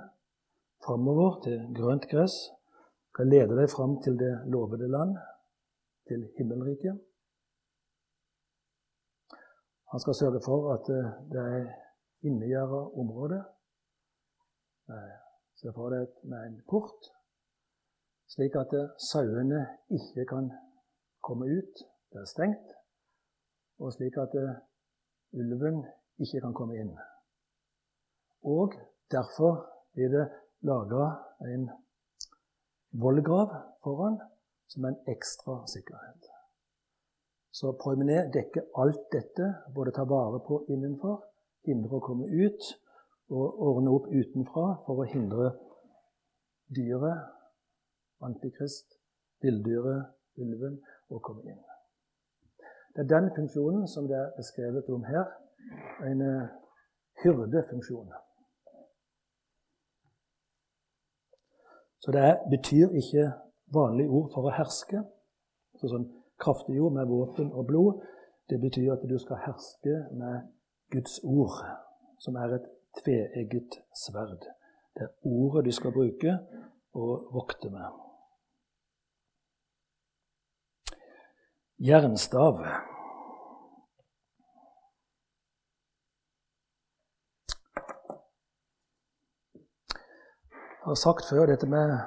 framover 0.84 1.40
til 1.44 1.66
grønt 1.76 2.08
gress. 2.08 2.36
Skal 3.12 3.28
lede 3.30 3.56
deg 3.58 3.68
fram 3.70 3.98
til 4.02 4.16
det 4.18 4.32
lovede 4.50 4.88
land, 4.90 5.18
til 6.08 6.24
himmelriket. 6.38 6.96
Han 9.94 10.00
skal 10.00 10.14
sørge 10.14 10.40
for 10.44 10.60
at 10.74 10.88
eh, 10.90 11.10
det 11.32 11.42
er 11.56 11.66
innegjerda 12.26 12.80
område. 13.00 13.36
Se 15.54 15.70
for 15.76 15.94
deg 15.94 16.16
med 16.30 16.46
en 16.48 16.56
port, 16.70 17.06
slik 18.34 18.58
at 18.58 18.74
eh, 18.74 18.90
sauene 19.10 19.60
ikke 19.98 20.26
kan 20.32 20.50
komme 21.22 21.46
ut. 21.46 21.84
Det 22.10 22.24
er 22.24 22.26
stengt. 22.32 22.74
Og 23.78 23.94
slik 23.94 24.18
at 24.24 24.34
eh, 24.42 24.58
ulven 25.38 25.84
ikke 26.18 26.42
kan 26.42 26.58
komme 26.58 26.82
inn. 26.82 26.92
Og 28.42 28.74
derfor 29.14 29.62
blir 29.94 30.10
det 30.18 30.26
laga 30.66 31.06
en 31.54 31.70
vollgrav 32.90 33.60
foran 33.86 34.18
som 34.66 34.90
en 34.90 34.98
ekstra 35.06 35.62
sikkerhet. 35.70 36.33
Så 37.54 37.72
promené 37.78 38.16
dekker 38.34 38.66
alt 38.82 39.04
dette, 39.12 39.54
både 39.74 39.92
ta 39.94 40.02
vare 40.10 40.40
på 40.46 40.64
innenfor, 40.74 41.20
hindre 41.68 42.00
å 42.00 42.02
komme 42.02 42.26
ut, 42.26 42.64
og 43.30 43.60
ordne 43.68 43.92
opp 43.94 44.08
utenfra 44.10 44.64
for 44.86 45.04
å 45.04 45.06
hindre 45.12 45.52
dyret, 46.74 47.30
antikrist, 48.26 48.98
villdyret, 49.44 50.10
ulven, 50.42 50.80
å 51.14 51.20
komme 51.22 51.46
inn. 51.52 51.62
Det 52.94 53.04
er 53.04 53.12
den 53.12 53.30
funksjonen 53.36 53.86
som 53.90 54.10
det 54.10 54.18
er 54.18 54.34
beskrevet 54.34 54.90
om 54.90 55.06
her, 55.06 55.30
en 56.10 56.26
eh, 56.26 56.50
hyrdefunksjon. 57.22 58.10
Så 62.02 62.12
det 62.12 62.26
betyr 62.50 62.98
ikke 62.98 63.30
vanlige 63.72 64.10
ord 64.10 64.28
for 64.34 64.50
å 64.50 64.58
herske. 64.58 65.06
Så 65.78 65.88
sånn 65.94 66.10
kraftig 66.38 66.80
ord 66.80 66.92
med 66.92 67.06
våpen 67.06 67.52
og 67.52 67.66
blod. 67.66 68.02
Det 68.50 68.60
betyr 68.60 68.92
at 68.92 69.08
du 69.08 69.18
skal 69.18 69.36
herske 69.46 69.94
med 70.12 70.40
Guds 70.92 71.20
ord, 71.24 71.56
som 72.18 72.36
er 72.36 72.58
et 72.58 72.66
tveegget 73.00 73.80
sverd. 74.04 74.44
Det 74.94 75.02
er 75.02 75.12
ordet 75.26 75.64
du 75.64 75.72
skal 75.72 75.92
bruke 75.92 76.38
og 76.94 77.28
vokte 77.32 77.70
med. 77.70 77.86
Jernstav. 81.78 82.60
Jeg 90.84 90.90
har 90.90 90.94
sagt 90.94 91.24
før 91.30 91.46
dette 91.46 91.66
med 91.66 91.98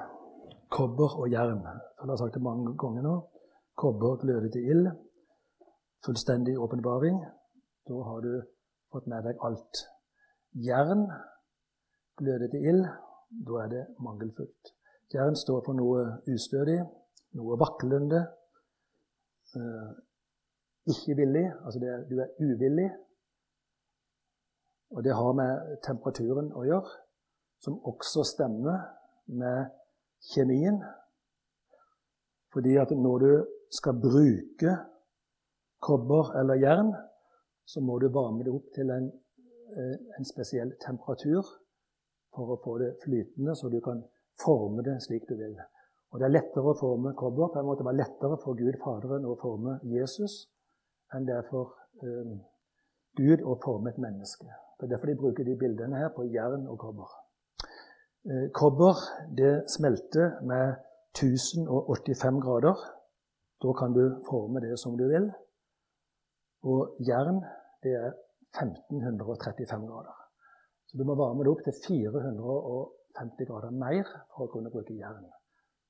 kobber 0.70 1.18
og 1.20 1.30
jern. 1.30 1.64
Jeg 1.66 2.08
har 2.10 2.16
sagt 2.16 2.34
det 2.34 2.42
mange 2.42 2.76
ganger 2.78 3.02
nå. 3.02 3.14
Kobber 3.78 4.16
gløder 4.16 4.50
til 4.50 4.64
ild. 4.72 4.86
Fullstendig 6.04 6.58
åpenbaring. 6.58 7.18
Da 7.88 7.94
har 8.08 8.20
du 8.20 8.32
fått 8.92 9.06
med 9.06 9.22
deg 9.22 9.36
alt. 9.46 9.82
Jern 10.66 11.04
gløder 12.18 12.48
til 12.50 12.64
ild. 12.70 12.86
Da 13.46 13.60
er 13.62 13.68
det 13.74 13.84
mangelfullt. 14.02 14.72
Jern 15.14 15.36
står 15.36 15.60
for 15.66 15.78
noe 15.78 16.00
ustødig, 16.34 16.80
noe 17.38 17.58
vaklende. 17.62 18.24
Eh, 19.56 19.90
ikke 20.92 21.14
villig, 21.20 21.44
altså 21.64 21.78
det, 21.80 21.92
du 22.10 22.16
er 22.24 22.34
uvillig. 22.42 22.88
Og 24.90 25.04
det 25.04 25.14
har 25.14 25.36
med 25.38 25.76
temperaturen 25.86 26.50
å 26.56 26.64
gjøre 26.66 26.96
som 27.62 27.78
også 27.86 28.24
stemmer 28.26 28.82
med 29.26 29.70
kjemien. 30.32 30.82
Fordi 32.52 32.74
at 32.82 32.90
når 32.90 33.24
du 33.24 33.30
skal 33.70 34.00
bruke 34.00 34.74
kobber 35.80 36.34
eller 36.40 36.60
jern, 36.60 36.92
så 37.66 37.80
må 37.80 37.98
du 37.98 38.08
varme 38.08 38.44
det 38.44 38.52
opp 38.52 38.70
til 38.74 38.90
en, 38.90 39.10
eh, 39.76 39.96
en 40.18 40.24
spesiell 40.24 40.72
temperatur 40.84 41.44
for 42.34 42.54
å 42.54 42.60
få 42.64 42.78
det 42.78 42.94
flytende, 43.04 43.54
så 43.56 43.68
du 43.68 43.80
kan 43.80 44.02
forme 44.44 44.82
det 44.82 45.02
slik 45.02 45.28
du 45.28 45.36
vil. 45.36 45.56
Og 46.12 46.20
Det 46.20 46.26
er 46.26 46.36
lettere 46.38 46.72
å 46.72 46.78
forme 46.80 47.14
kobber. 47.14 47.48
på 47.52 47.58
en 47.58 47.66
måte 47.66 47.78
Det 47.78 47.84
var 47.84 47.92
lettere 47.92 48.38
for 48.42 48.54
Gud 48.54 48.76
Faderen 48.84 49.24
å 49.24 49.36
forme 49.40 49.80
Jesus 49.82 50.48
enn 51.14 51.26
det 51.26 51.34
er 51.34 51.42
for 51.50 51.74
um, 52.02 52.40
Gud 53.16 53.40
å 53.42 53.58
forme 53.64 53.90
et 53.90 53.98
menneske. 53.98 54.46
Det 54.78 54.86
er 54.86 54.92
derfor 54.94 55.06
de 55.06 55.16
bruker 55.16 55.44
de 55.44 55.56
bildene 55.56 55.96
her 55.96 56.08
på 56.08 56.24
jern 56.32 56.66
og 56.68 56.78
kobber. 56.78 57.08
Eh, 58.28 58.50
kobber 58.52 58.94
det 59.36 59.70
smelter 59.70 60.40
med 60.42 60.76
1085 61.14 62.40
grader. 62.40 62.76
Da 63.62 63.72
kan 63.78 63.94
du 63.94 64.04
forme 64.28 64.60
det 64.60 64.78
som 64.78 64.96
du 64.98 65.06
vil. 65.10 65.26
Og 66.62 66.96
jern 67.08 67.42
det 67.82 67.94
er 67.94 68.12
1535 68.58 69.86
grader. 69.86 70.14
Så 70.86 70.98
du 70.98 71.04
må 71.04 71.14
varme 71.18 71.44
det 71.44 71.52
opp 71.52 71.64
til 71.66 71.74
450 71.86 73.50
grader 73.50 73.74
mer 73.74 74.06
for 74.34 74.46
å 74.46 74.52
kunne 74.52 74.72
bruke 74.72 74.96
jern. 74.96 75.26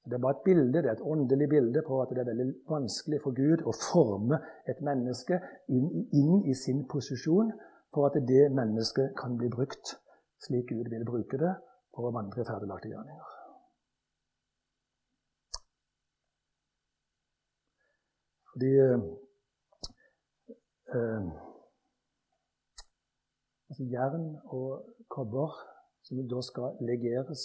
Det 0.09 0.17
er 0.17 0.25
bare 0.25 0.39
et 0.39 0.45
bilde, 0.45 0.81
det 0.81 0.89
er 0.89 0.97
et 0.97 1.05
åndelig 1.05 1.49
bilde 1.53 1.83
på 1.85 2.01
at 2.01 2.13
det 2.17 2.23
er 2.23 2.31
veldig 2.31 2.49
vanskelig 2.71 3.21
for 3.25 3.37
Gud 3.37 3.65
å 3.69 3.75
forme 3.77 4.39
et 4.71 4.81
menneske 4.81 5.41
inn 5.69 6.39
i 6.49 6.55
sin 6.57 6.87
posisjon 6.89 7.53
for 7.93 8.09
at 8.09 8.17
det 8.29 8.47
mennesket 8.57 9.13
kan 9.21 9.37
bli 9.37 9.51
brukt 9.53 9.99
slik 10.45 10.69
Gud 10.71 10.89
vil 10.91 11.05
bruke 11.05 11.41
det, 11.41 11.55
for 11.95 12.09
å 12.09 12.15
vandre 12.15 12.43
i 12.43 12.47
ferdiglagte 12.47 12.93
gjerninger. 12.93 13.38
Fordi 18.59 18.75
eh, 18.89 19.01
eh, 20.95 21.25
altså 23.69 23.85
Jern 23.93 24.25
og 24.45 24.69
kobber 25.15 25.51
som 26.03 26.19
da 26.33 26.41
skal 26.43 26.75
legeres, 26.91 27.43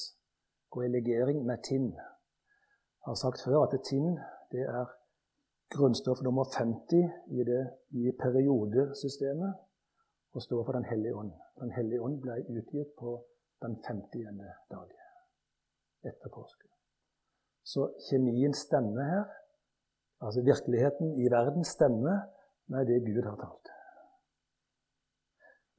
gå 0.72 0.82
i 0.82 0.88
legering 0.88 1.46
med 1.46 1.62
tinn. 1.70 1.92
Jeg 1.94 3.10
har 3.12 3.20
sagt 3.26 3.44
før 3.46 3.60
at 3.66 3.76
tinn 3.90 4.18
det 4.54 4.64
er 4.80 4.90
grunnstoff 5.76 6.24
nummer 6.26 6.50
50 6.58 6.98
i, 7.38 7.46
det, 7.50 7.62
i 7.92 8.10
periodesystemet 8.24 9.54
og 10.34 10.42
står 10.42 10.66
for 10.66 10.74
Den 10.74 10.90
hellige 10.92 11.16
ånd. 11.16 11.32
Den 11.62 11.72
hellige 11.78 12.02
ånd 12.02 12.18
ble 12.26 12.40
utgitt 12.58 12.98
på 12.98 13.20
den 13.62 13.78
50. 13.86 14.34
dag 14.74 14.90
etter 16.10 16.30
påske. 16.34 16.68
Så 17.64 17.92
kjemien 18.10 18.54
stemmer 18.66 19.04
her. 19.14 19.43
Altså 20.24 20.42
virkeligheten 20.42 21.08
i 21.24 21.26
verden 21.32 21.64
stemmer 21.64 22.18
med 22.68 22.86
det 22.86 23.02
Gud 23.06 23.24
har 23.24 23.36
talt. 23.36 23.68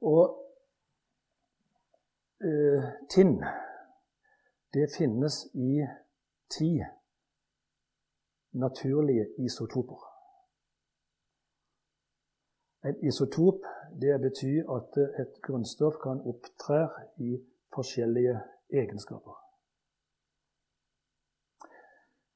Og 0.01 0.25
eh, 2.47 2.83
tinn, 3.09 3.39
det 4.73 4.89
finnes 4.97 5.35
i 5.53 5.81
ti 6.57 6.83
naturlige 8.51 9.25
isotoper. 9.45 10.01
En 12.85 13.07
isotop 13.07 13.65
det 14.01 14.21
betyr 14.21 14.69
at 14.77 14.97
et 15.21 15.41
grunnstoff 15.41 15.95
kan 16.03 16.21
opptre 16.21 16.89
i 17.17 17.39
forskjellige 17.75 18.39
egenskaper. 18.69 19.44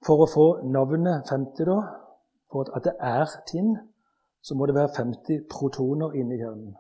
For 0.06 0.24
å 0.24 0.28
få 0.32 0.46
navnet 0.72 1.28
50, 1.30 1.66
da, 1.68 1.80
for 2.52 2.70
at 2.76 2.86
det 2.88 2.96
er 3.04 3.28
tinn, 3.50 3.76
så 4.42 4.56
må 4.56 4.66
det 4.66 4.76
være 4.76 4.94
50 4.96 5.44
protoner 5.52 6.16
inni 6.16 6.40
kjernen. 6.40 6.76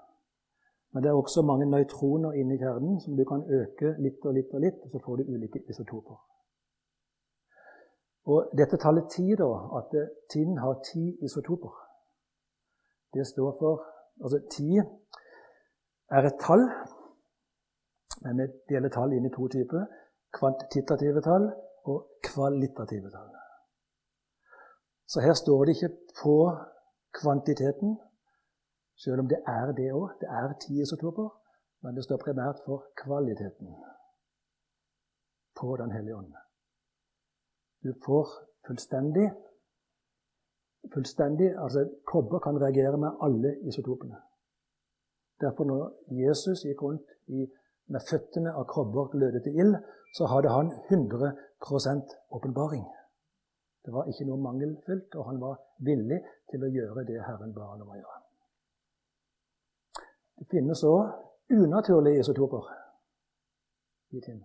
Men 0.94 1.04
det 1.04 1.12
er 1.12 1.20
også 1.20 1.44
mange 1.46 1.68
nøytroner 1.70 2.38
inni 2.40 2.58
kjernen 2.58 2.98
som 3.04 3.18
du 3.18 3.26
kan 3.28 3.44
øke 3.44 3.94
litt 4.00 4.26
og 4.26 4.34
litt 4.38 4.54
og 4.56 4.64
litt, 4.64 4.80
og 4.84 4.94
så 4.94 5.04
får 5.06 5.20
du 5.20 5.34
ulike 5.36 5.62
isotoper. 5.70 6.18
Og 8.30 8.54
dette 8.58 8.78
tallet 8.78 9.10
ti, 9.12 9.28
da, 9.38 9.50
at 9.80 9.94
tinn 10.32 10.58
har 10.62 10.80
ti 10.86 11.12
isotoper, 11.26 11.76
det 13.14 13.28
står 13.28 13.56
for 13.60 13.88
Altså 14.20 14.42
ti 14.52 14.76
er 14.76 16.26
et 16.28 16.42
tall 16.44 16.66
men 18.22 18.38
vi 18.42 18.48
deler 18.70 18.92
tall 18.92 19.14
inn 19.16 19.28
i 19.28 19.34
to 19.36 19.48
typer. 19.48 19.86
kvantitative 20.38 21.22
tall 21.26 21.46
og 21.86 21.98
kvalitative 22.24 23.10
tall. 23.10 23.34
Så 25.08 25.22
her 25.22 25.34
står 25.34 25.66
det 25.66 25.76
ikke 25.76 25.96
på 26.22 26.36
kvantiteten, 27.22 27.98
selv 29.04 29.20
om 29.20 29.28
det 29.28 29.40
er 29.48 29.72
det 29.80 29.92
òg. 29.94 30.10
Det 30.22 30.30
er 30.30 30.54
ti 30.64 30.82
isotoper. 30.82 31.30
Men 31.82 31.96
det 31.96 32.04
står 32.04 32.18
primært 32.26 32.58
for 32.66 32.86
kvaliteten 33.04 33.70
på 35.60 35.76
Den 35.80 35.92
hellige 35.92 36.16
ånd. 36.16 36.34
Du 37.84 37.94
får 38.06 38.26
fullstendig 38.68 39.28
fullstendig, 40.94 41.50
altså 41.64 41.90
Kobber 42.06 42.40
kan 42.40 42.62
reagere 42.62 42.98
med 42.98 43.12
alle 43.26 43.50
isotopene. 43.68 44.18
Derfor 45.42 45.64
når 45.64 45.82
Jesus 46.24 46.60
gikk 46.68 46.82
rundt 46.82 47.08
i, 47.28 47.48
med 47.90 48.06
føttene 48.10 48.54
av 48.54 48.68
kobber 48.70 49.10
glødet 49.14 49.48
i 49.50 49.56
ild, 49.62 49.76
så 50.18 50.28
hadde 50.30 50.50
han 50.54 50.72
100% 50.90 52.16
åpenbaring. 52.38 52.86
Det 53.86 53.94
var 53.94 54.10
ikke 54.10 54.26
noe 54.28 54.42
mangelfullt, 54.44 55.16
og 55.16 55.26
han 55.30 55.40
var 55.42 55.60
villig 55.86 56.20
til 56.52 56.66
å 56.66 56.72
gjøre 56.74 57.06
det 57.08 57.22
Herren 57.26 57.54
ba 57.56 57.72
ham 57.72 57.84
om 57.86 57.94
å 57.94 57.98
gjøre. 57.98 58.20
Det 60.40 60.48
finnes 60.52 60.84
òg 60.88 61.56
unaturlige 61.56 62.24
isotoper 62.24 62.70
i 64.16 64.22
ting. 64.22 64.44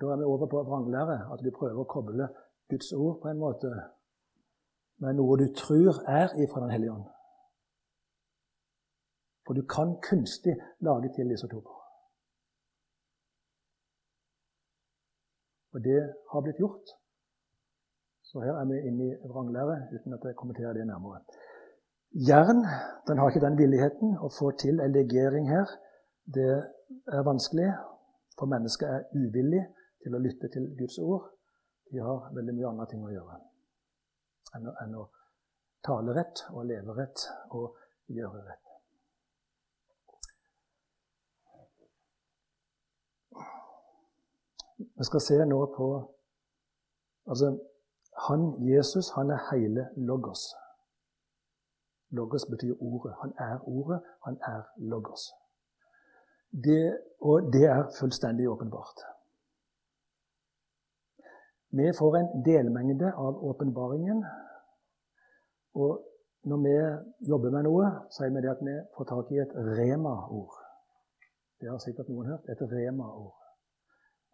Da 0.00 0.12
er 0.12 0.20
vi 0.20 0.28
over 0.28 0.46
på 0.46 0.62
vranglære, 0.68 1.18
at 1.32 1.42
du 1.44 1.50
prøver 1.50 1.82
å 1.82 1.88
koble 1.88 2.28
Guds 2.70 2.92
ord 2.96 3.20
på 3.22 3.28
en 3.28 3.42
måte 3.42 3.72
med 5.02 5.18
noe 5.18 5.36
du 5.40 5.48
tror 5.58 5.98
er 6.08 6.32
ifra 6.44 6.62
Den 6.62 6.70
hellige 6.70 6.94
ånd. 6.94 7.06
For 9.46 9.58
du 9.58 9.66
kan 9.66 9.96
kunstig 10.08 10.54
lage 10.80 11.10
til 11.16 11.34
isotoper. 11.34 11.81
Og 15.72 15.84
det 15.84 16.00
har 16.32 16.44
blitt 16.44 16.60
gjort. 16.60 16.94
Så 18.22 18.40
her 18.40 18.56
er 18.56 18.66
vi 18.70 18.80
inne 18.88 19.08
i 19.10 19.28
vranglære 19.28 19.76
uten 19.92 20.14
at 20.16 20.24
jeg 20.24 20.36
kommenterer 20.36 20.72
det 20.72 20.86
nærmere. 20.86 21.20
Jern 22.28 22.64
den 23.08 23.18
har 23.18 23.30
ikke 23.30 23.46
den 23.46 23.58
villigheten 23.58 24.18
å 24.20 24.28
få 24.38 24.52
til 24.60 24.80
en 24.80 24.92
legering 24.92 25.48
her. 25.48 25.68
Det 26.34 26.52
er 27.16 27.24
vanskelig, 27.24 27.70
for 28.38 28.46
mennesket 28.52 28.88
er 28.88 29.08
uvillig 29.16 29.62
til 30.04 30.16
å 30.16 30.20
lytte 30.20 30.52
til 30.52 30.68
Guds 30.78 30.98
ord. 30.98 31.30
De 31.92 32.00
har 32.00 32.28
veldig 32.36 32.54
mye 32.56 32.68
andre 32.68 32.88
ting 32.90 33.04
å 33.04 33.12
gjøre 33.12 33.40
enn 34.56 34.68
å, 34.68 34.74
enn 34.84 34.98
å 35.00 35.06
tale 35.86 36.14
rett 36.16 36.44
og 36.52 36.66
leve 36.68 36.96
rett 36.96 37.24
og 37.56 37.78
gjøre 38.12 38.44
rett. 38.48 38.71
Vi 44.98 45.04
skal 45.04 45.20
se 45.20 45.44
nå 45.46 45.60
på 45.76 45.86
Altså, 47.30 47.58
han 48.28 48.68
Jesus, 48.74 49.10
han 49.10 49.30
er 49.30 49.54
hele 49.54 49.88
logos. 49.96 50.40
Logos 52.10 52.46
betyr 52.50 52.74
ordet. 52.80 53.14
Han 53.20 53.32
er 53.38 53.68
ordet, 53.68 54.00
han 54.24 54.38
er 54.42 54.62
logos. 54.76 55.20
Det, 56.64 56.98
og 57.20 57.42
det 57.52 57.64
er 57.64 57.90
fullstendig 58.00 58.48
åpenbart. 58.48 58.98
Vi 61.70 61.92
får 61.98 62.16
en 62.16 62.44
delmengde 62.44 63.12
av 63.12 63.44
åpenbaringen. 63.44 64.24
Og 65.74 65.92
når 66.44 66.58
vi 66.66 66.74
jobber 67.28 67.50
med 67.50 67.62
noe, 67.62 67.86
sier 68.10 68.34
vi 68.34 68.42
det 68.44 68.50
at 68.50 68.64
vi 68.66 68.74
får 68.96 69.08
tak 69.08 69.30
i 69.32 69.40
et 69.40 69.54
rema-ord. 69.78 70.58
Det 71.60 71.70
har 71.70 71.78
sikkert 71.78 72.10
noen 72.12 72.28
hørt. 72.34 72.50
Et 72.52 72.66
rema-ord 72.74 73.41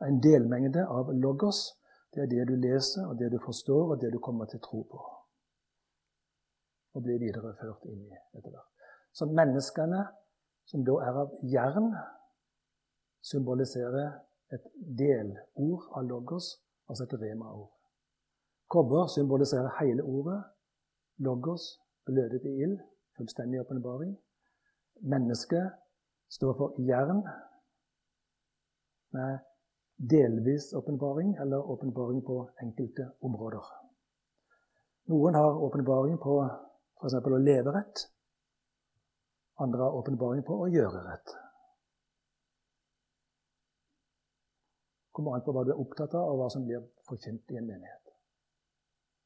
en 0.06 0.20
delmengde 0.22 0.86
av 0.86 1.12
logos. 1.12 1.74
Det 2.14 2.22
er 2.22 2.30
det 2.30 2.46
du 2.48 2.54
leser, 2.56 3.06
og 3.06 3.18
det 3.18 3.32
du 3.32 3.38
forstår, 3.44 3.92
og 3.92 4.00
det 4.00 4.12
du 4.12 4.18
kommer 4.18 4.48
til 4.48 4.60
å 4.60 4.66
tro 4.66 4.82
på. 4.90 5.00
Og 6.96 7.04
blir 7.04 7.20
videreført 7.20 7.84
inn 7.90 8.06
i 8.06 8.20
etter 8.36 8.50
hvert. 8.50 8.70
Så 9.12 9.28
menneskene, 9.28 10.04
som 10.68 10.84
da 10.84 10.96
er 11.04 11.20
av 11.24 11.34
jern, 11.52 11.90
symboliserer 13.24 14.14
et 14.54 14.64
delord 14.98 15.90
av 15.96 16.06
logos, 16.08 16.54
altså 16.88 17.04
et 17.04 17.18
rema-ord. 17.20 17.68
Kobber 18.68 19.06
symboliserer 19.12 19.76
hele 19.80 20.04
ordet. 20.04 20.42
Logos, 21.24 21.80
blødet 22.06 22.44
i 22.44 22.54
ild, 22.62 22.78
fullstendig 23.16 23.60
åpenbaring. 23.60 24.14
Mennesket 25.00 25.72
står 26.28 26.56
for 26.58 26.80
jern 26.88 27.22
med 29.16 29.38
delvis 29.98 30.72
åpenbaring 30.74 31.34
eller 31.34 31.70
åpenbaring 31.70 32.22
på 32.22 32.50
enkelte 32.62 33.10
områder. 33.20 33.64
Noen 35.10 35.34
har 35.34 35.62
åpenbaring 35.62 36.18
på 36.18 36.38
f.eks. 37.00 37.14
å 37.14 37.38
leve 37.42 37.74
rett. 37.74 38.04
Andre 39.58 39.82
har 39.82 39.98
åpenbaring 39.98 40.44
på 40.46 40.60
å 40.62 40.68
gjøre 40.70 41.02
rett. 41.08 41.34
Kommer 45.10 45.34
an 45.34 45.42
på 45.42 45.54
hva 45.54 45.64
du 45.66 45.72
er 45.74 45.80
opptatt 45.82 46.14
av, 46.14 46.30
og 46.30 46.38
hva 46.38 46.50
som 46.52 46.66
blir 46.66 46.84
forkynt 47.08 47.50
i 47.50 47.58
en 47.58 47.66
menighet. 47.66 48.12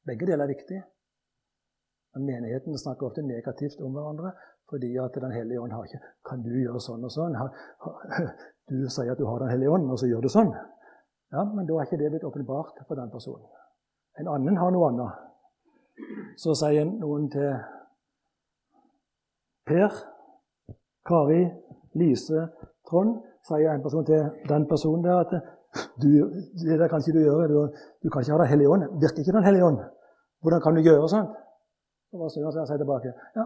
Begge 0.09 0.31
deler 0.31 0.47
er 0.47 0.55
viktig. 0.55 0.81
Men 2.15 2.29
menigheten 2.29 2.79
snakker 2.81 3.11
ofte 3.11 3.25
negativt 3.25 3.81
om 3.81 3.93
hverandre 3.97 4.33
fordi 4.73 4.97
at 4.97 5.15
Den 5.21 5.33
hellige 5.37 5.61
ånd 5.61 5.73
har 5.73 5.85
ikke 5.85 6.01
Kan 6.29 6.43
du 6.43 6.53
gjøre 6.57 6.81
sånn 6.81 7.05
og 7.05 7.13
sånn? 7.13 7.37
Du 8.71 8.79
sier 8.89 9.13
at 9.13 9.19
du 9.21 9.27
har 9.29 9.43
Den 9.43 9.53
hellige 9.53 9.71
ånd, 9.71 9.91
og 9.91 9.99
så 10.01 10.09
gjør 10.09 10.25
du 10.25 10.31
sånn. 10.33 10.53
Ja, 11.33 11.45
Men 11.45 11.67
da 11.69 11.77
er 11.77 11.89
ikke 11.89 11.99
det 12.01 12.11
blitt 12.13 12.25
åpenbart 12.25 12.79
for 12.89 12.97
den 12.97 13.11
personen. 13.13 13.45
En 14.21 14.29
annen 14.29 14.57
har 14.61 14.71
noe 14.73 14.89
annet. 14.89 15.13
Så 16.41 16.55
sier 16.57 16.87
noen 16.89 17.29
til 17.33 17.51
Per, 19.69 19.99
Kari, 21.09 21.43
Lise, 22.01 22.47
Trond 22.89 23.21
Sier 23.43 23.73
en 23.73 23.83
person 23.83 24.05
til 24.07 24.21
den 24.49 24.69
personen 24.71 25.03
der 25.05 25.17
at 25.25 25.33
du, 26.03 26.11
det 26.63 26.79
der 26.79 26.89
kan 26.89 27.03
ikke 27.03 27.17
du 27.19 27.25
gjøre. 27.25 27.49
Du, 27.51 27.57
du 28.03 28.11
kan 28.11 28.23
ikke 28.23 28.33
ha 28.33 28.39
Den 28.39 28.53
hellige 28.53 28.71
ånd. 28.71 28.85
Virker 29.03 29.19
ikke 29.23 29.35
Den 29.39 29.49
hellige 29.49 29.65
ånd? 29.67 29.81
Hvordan 30.43 30.61
kan 30.63 30.77
du 30.77 30.81
gjøre 30.81 31.09
sånt? 31.09 31.33
Så 32.13 32.21
og 32.23 32.31
sier 32.55 32.79
tilbake. 32.79 33.13
Ja, 33.37 33.45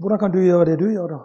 hvordan 0.00 0.18
kan 0.18 0.32
du 0.32 0.40
gjøre 0.44 0.64
det 0.70 0.78
du 0.78 0.88
gjør, 0.90 1.08
da? 1.14 1.20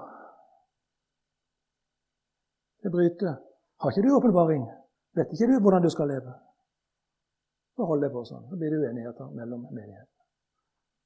Det 2.84 2.92
bryter. 2.92 3.36
Har 3.82 3.92
ikke 3.92 4.08
du 4.08 4.16
åpenbaring? 4.16 4.64
Vet 5.16 5.34
ikke 5.34 5.50
du 5.52 5.60
hvordan 5.60 5.84
du 5.84 5.90
skal 5.90 6.08
leve? 6.08 6.34
Så 7.76 7.86
hold 7.86 8.04
deg 8.04 8.14
på 8.14 8.24
sånn. 8.28 8.46
Så 8.50 8.58
blir 8.60 8.74
det 8.74 8.82
uenigheter 8.82 9.32
mellom 9.36 9.68
menighetene. 9.70 10.26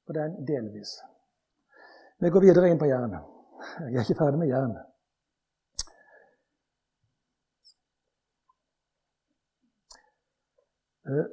Og 0.06 0.14
det 0.14 0.22
er 0.22 0.28
en 0.30 0.46
delvis. 0.50 0.92
Vi 2.22 2.30
går 2.30 2.46
videre 2.46 2.70
inn 2.70 2.78
på 2.80 2.88
jern. 2.88 3.16
Jeg 3.80 3.96
er 3.96 4.04
ikke 4.04 4.18
ferdig 4.20 4.40
med 4.40 4.50
jern. 4.52 4.76
Eh, 11.06 11.26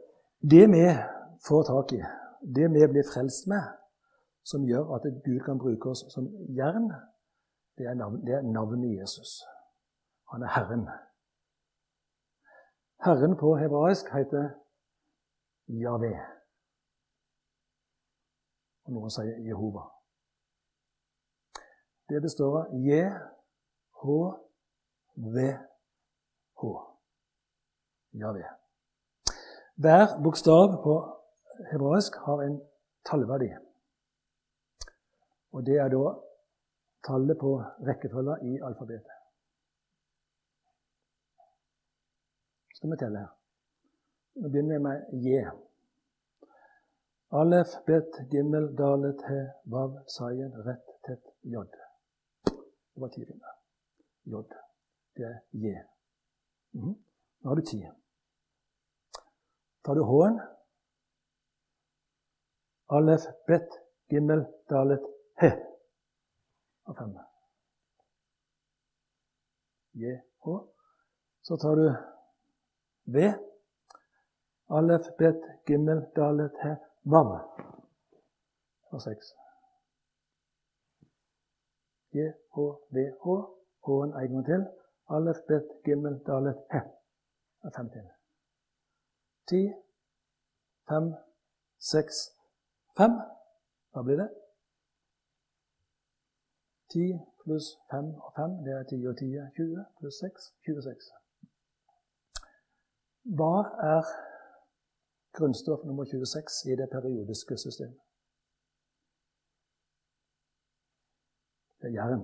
det 0.54 0.66
vi 0.74 0.84
får 1.48 1.64
tak 1.70 1.94
i, 1.98 2.02
det 2.56 2.68
vi 2.74 2.88
blir 2.88 3.08
frelst 3.14 3.48
med, 3.48 3.64
som 4.44 4.66
gjør 4.68 4.96
at 4.96 5.08
Gud 5.26 5.40
kan 5.46 5.60
bruke 5.60 5.90
oss 5.90 6.06
som 6.14 6.28
jern, 6.58 6.92
det 7.78 7.86
er, 7.86 7.94
navn, 7.94 8.22
det 8.26 8.34
er 8.34 8.42
navnet 8.42 9.00
Jesus. 9.00 9.42
Han 10.32 10.42
er 10.42 10.52
Herren. 10.56 10.86
Herren 13.06 13.38
på 13.38 13.56
hebraisk 13.58 14.06
heter 14.14 14.50
Javé. 15.68 16.14
Og 18.86 18.94
noen 18.94 19.12
sier 19.16 19.40
Jehova. 19.48 19.88
Det 22.10 22.22
består 22.22 22.58
av 22.62 22.74
J, 22.84 23.00
H, 24.04 24.16
V, 25.16 25.46
H. 26.62 26.72
Javé. 28.22 28.44
Hver 29.82 30.18
bokstav 30.24 30.78
på 30.84 30.96
hebraisk 31.72 32.20
har 32.26 32.44
en 32.46 32.60
tallverdi. 33.10 33.50
Og 35.54 35.66
det 35.66 35.78
er 35.78 35.90
da 35.94 36.14
tallet 37.08 37.38
på 37.40 37.52
rekkefølga 37.88 38.40
i 38.50 38.60
alfabetet. 38.68 39.20
Skal 42.76 42.92
vi 42.92 42.98
telle 43.00 43.20
her. 43.20 43.32
Nå 44.42 44.50
begynner 44.50 44.78
vi 44.78 44.84
med 44.84 44.98
J. 45.26 45.44
Alef, 47.40 47.76
bet, 47.86 48.18
gimmel, 48.32 48.66
dalet, 48.78 49.22
he, 49.30 49.40
vav, 49.74 49.94
sayen, 50.16 50.52
rett, 50.66 50.90
tett, 51.06 51.32
j. 51.44 51.62
Det 52.46 53.02
var 53.02 53.10
ti 53.14 53.24
ringer. 53.24 53.54
J. 54.30 54.42
Det 55.18 55.26
er 55.30 55.40
J. 55.52 55.74
Mm. 56.74 56.98
Nå 57.42 57.50
har 57.50 57.56
du 57.56 57.66
ti. 57.70 57.80
Tar 59.86 59.98
du 59.98 60.04
H-en 60.10 60.42
Alef, 62.98 63.26
bet, 63.48 63.80
gimmel, 64.10 64.46
dalet, 64.70 65.13
He 65.42 65.52
av 66.86 66.96
fem. 66.96 67.18
J, 69.92 70.22
H. 70.40 70.68
Så 71.42 71.58
tar 71.58 71.76
du 71.76 71.96
V. 73.04 73.34
Alef, 74.68 75.08
bet, 75.18 75.42
gimmel, 75.68 76.02
dalet, 76.16 76.56
he, 76.64 76.76
vav. 77.04 77.34
Og 78.92 79.02
seks. 79.02 79.34
J, 82.14 82.32
H, 82.56 82.66
V, 82.96 83.06
H. 83.24 83.38
H-en 83.86 84.14
en 84.22 84.34
gang 84.34 84.46
til. 84.46 84.66
Alef, 85.10 85.44
bet, 85.48 85.68
gimmel, 85.86 86.20
dalet, 86.28 86.64
he. 86.72 86.82
Og 87.64 87.74
fem 87.76 87.90
til. 87.90 88.08
Ti, 89.48 89.62
fem, 90.90 91.12
seks, 91.80 92.24
fem. 92.98 93.20
Hva 93.94 94.02
blir 94.08 94.24
det? 94.24 94.30
Ti 96.94 97.06
pluss 97.42 97.68
5 97.92 98.06
og 98.26 98.34
5, 98.38 98.52
det 98.66 98.74
er 98.74 98.84
10 98.84 99.08
og 99.10 99.18
ti 99.18 99.28
er 99.44 99.50
20. 99.58 99.86
Pluss 99.98 100.20
6 100.26 100.44
26. 100.66 101.08
Hva 103.38 103.56
er 103.94 104.04
grunnstoff 105.38 105.86
nummer 105.90 106.06
26 106.06 106.72
i 106.72 106.76
det 106.82 106.90
periodiske 106.96 107.58
systemet? 107.66 108.00
Det 111.82 111.90
er 111.90 111.96
jern. 112.00 112.24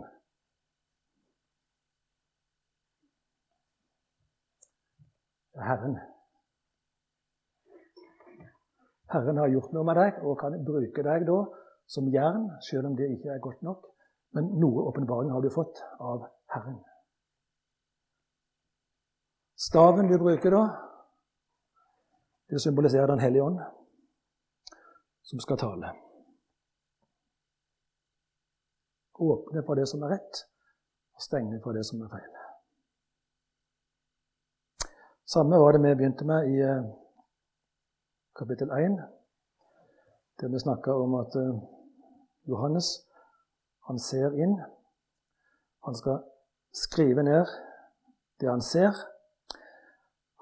Det 5.54 5.60
er 5.62 5.68
Herren. 5.72 5.96
Herren 9.14 9.38
har 9.38 9.50
gjort 9.50 9.74
noe 9.74 9.88
med 9.90 9.98
deg 10.04 10.22
og 10.24 10.38
kan 10.44 10.66
bruke 10.66 11.04
deg 11.10 11.26
da 11.32 11.40
som 11.96 12.14
jern, 12.14 12.52
selv 12.70 12.92
om 12.92 12.96
det 13.00 13.10
ikke 13.16 13.34
er 13.34 13.48
godt 13.48 13.64
nok. 13.66 13.96
Men 14.36 14.52
noe 14.62 14.86
åpenbaring 14.89 15.32
har 15.32 15.42
du 15.42 15.50
fått 15.50 15.82
av 16.00 16.28
Herren. 16.54 16.78
Staven 19.60 20.08
du 20.08 20.18
bruker 20.18 20.52
da, 20.52 20.63
det 22.50 22.62
symboliserer 22.62 23.08
Den 23.08 23.20
hellige 23.20 23.44
ånd, 23.44 23.60
som 25.22 25.39
skal 25.39 25.58
tale. 25.58 25.92
Åpne 29.20 29.63
for 29.68 29.76
det 29.76 29.88
som 29.92 30.04
er 30.04 30.15
rett, 30.15 30.46
og 31.13 31.22
stenge 31.22 31.60
for 31.63 31.76
det 31.76 31.84
som 31.86 32.02
er 32.06 32.13
feil. 32.13 32.30
Samme 35.30 35.60
var 35.62 35.76
det 35.76 35.84
vi 35.84 35.96
begynte 35.96 36.26
med 36.26 36.48
i 36.50 36.62
eh, 36.65 36.88
kapittel 38.39 38.72
1, 38.72 38.96
der 40.42 40.48
vi 40.50 40.60
snakka 40.60 40.94
om 40.94 41.20
at 41.20 41.36
eh, 41.36 41.60
Johannes 42.50 43.09
han 43.89 43.99
ser 43.99 44.36
inn. 44.38 44.60
Han 45.86 45.95
skal 45.95 46.19
skrive 46.73 47.23
ned 47.23 47.45
det 48.39 48.49
han 48.49 48.62
ser. 48.62 48.93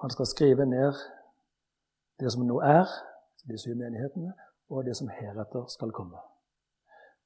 Han 0.01 0.09
skal 0.09 0.25
skrive 0.25 0.65
ned 0.65 0.93
det 2.19 2.31
som 2.33 2.43
nå 2.43 2.59
er, 2.59 2.85
de 3.47 3.57
syv 3.57 3.77
menighetene, 3.79 4.33
og 4.69 4.85
det 4.85 4.97
som 4.99 5.07
heretter 5.07 5.63
skal 5.71 5.95
komme. 5.95 6.19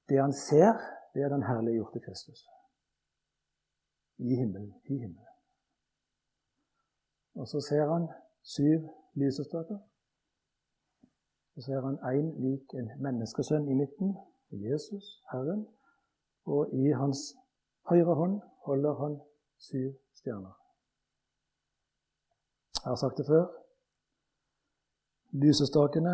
Det 0.09 0.21
han 0.21 0.33
ser, 0.33 0.77
det 1.13 1.23
er 1.23 1.33
den 1.33 1.43
herliggjorte 1.43 1.99
Kristus. 2.05 2.45
I 4.17 4.35
himmelen. 4.35 4.73
I 4.85 4.93
himmelen. 4.93 5.27
Og 7.35 7.47
så 7.47 7.61
ser 7.69 7.93
han 7.93 8.07
syv 8.43 8.89
lysestaker. 9.13 9.79
Så 11.55 11.61
ser 11.61 11.81
han 11.81 11.97
én 12.13 12.27
lik 12.45 12.73
en 12.73 12.91
menneskesønn 13.01 13.69
i 13.71 13.73
midten, 13.73 14.17
Jesus, 14.51 15.23
Herren. 15.31 15.67
Og 16.45 16.73
i 16.73 16.91
hans 16.91 17.35
høyre 17.89 18.15
hånd 18.15 18.41
holder 18.65 18.93
han 18.93 19.21
syv 19.57 19.93
stjerner. 20.13 20.53
Jeg 22.83 22.89
har 22.89 22.95
sagt 22.95 23.17
det 23.17 23.25
før. 23.27 23.45
Lysestakene 25.31 26.13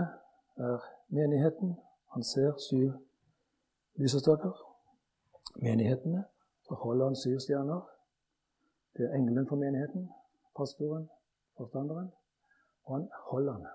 er 0.57 0.77
menigheten. 1.07 1.75
Han 2.13 2.23
ser 2.23 2.57
syv 2.69 2.91
lysestaker. 3.95 4.51
Menighetene. 5.55 6.25
Så 6.67 6.73
holder 6.73 7.05
han 7.05 7.15
syv 7.15 7.39
stjerner. 7.39 7.81
Det 8.97 9.05
er 9.05 9.13
engelen 9.13 9.47
for 9.47 9.55
menigheten, 9.55 10.09
pastoren, 10.57 11.09
forstanderen. 11.57 12.11
Og 12.83 12.95
han 12.95 13.09
holder 13.31 13.53
den. 13.53 13.67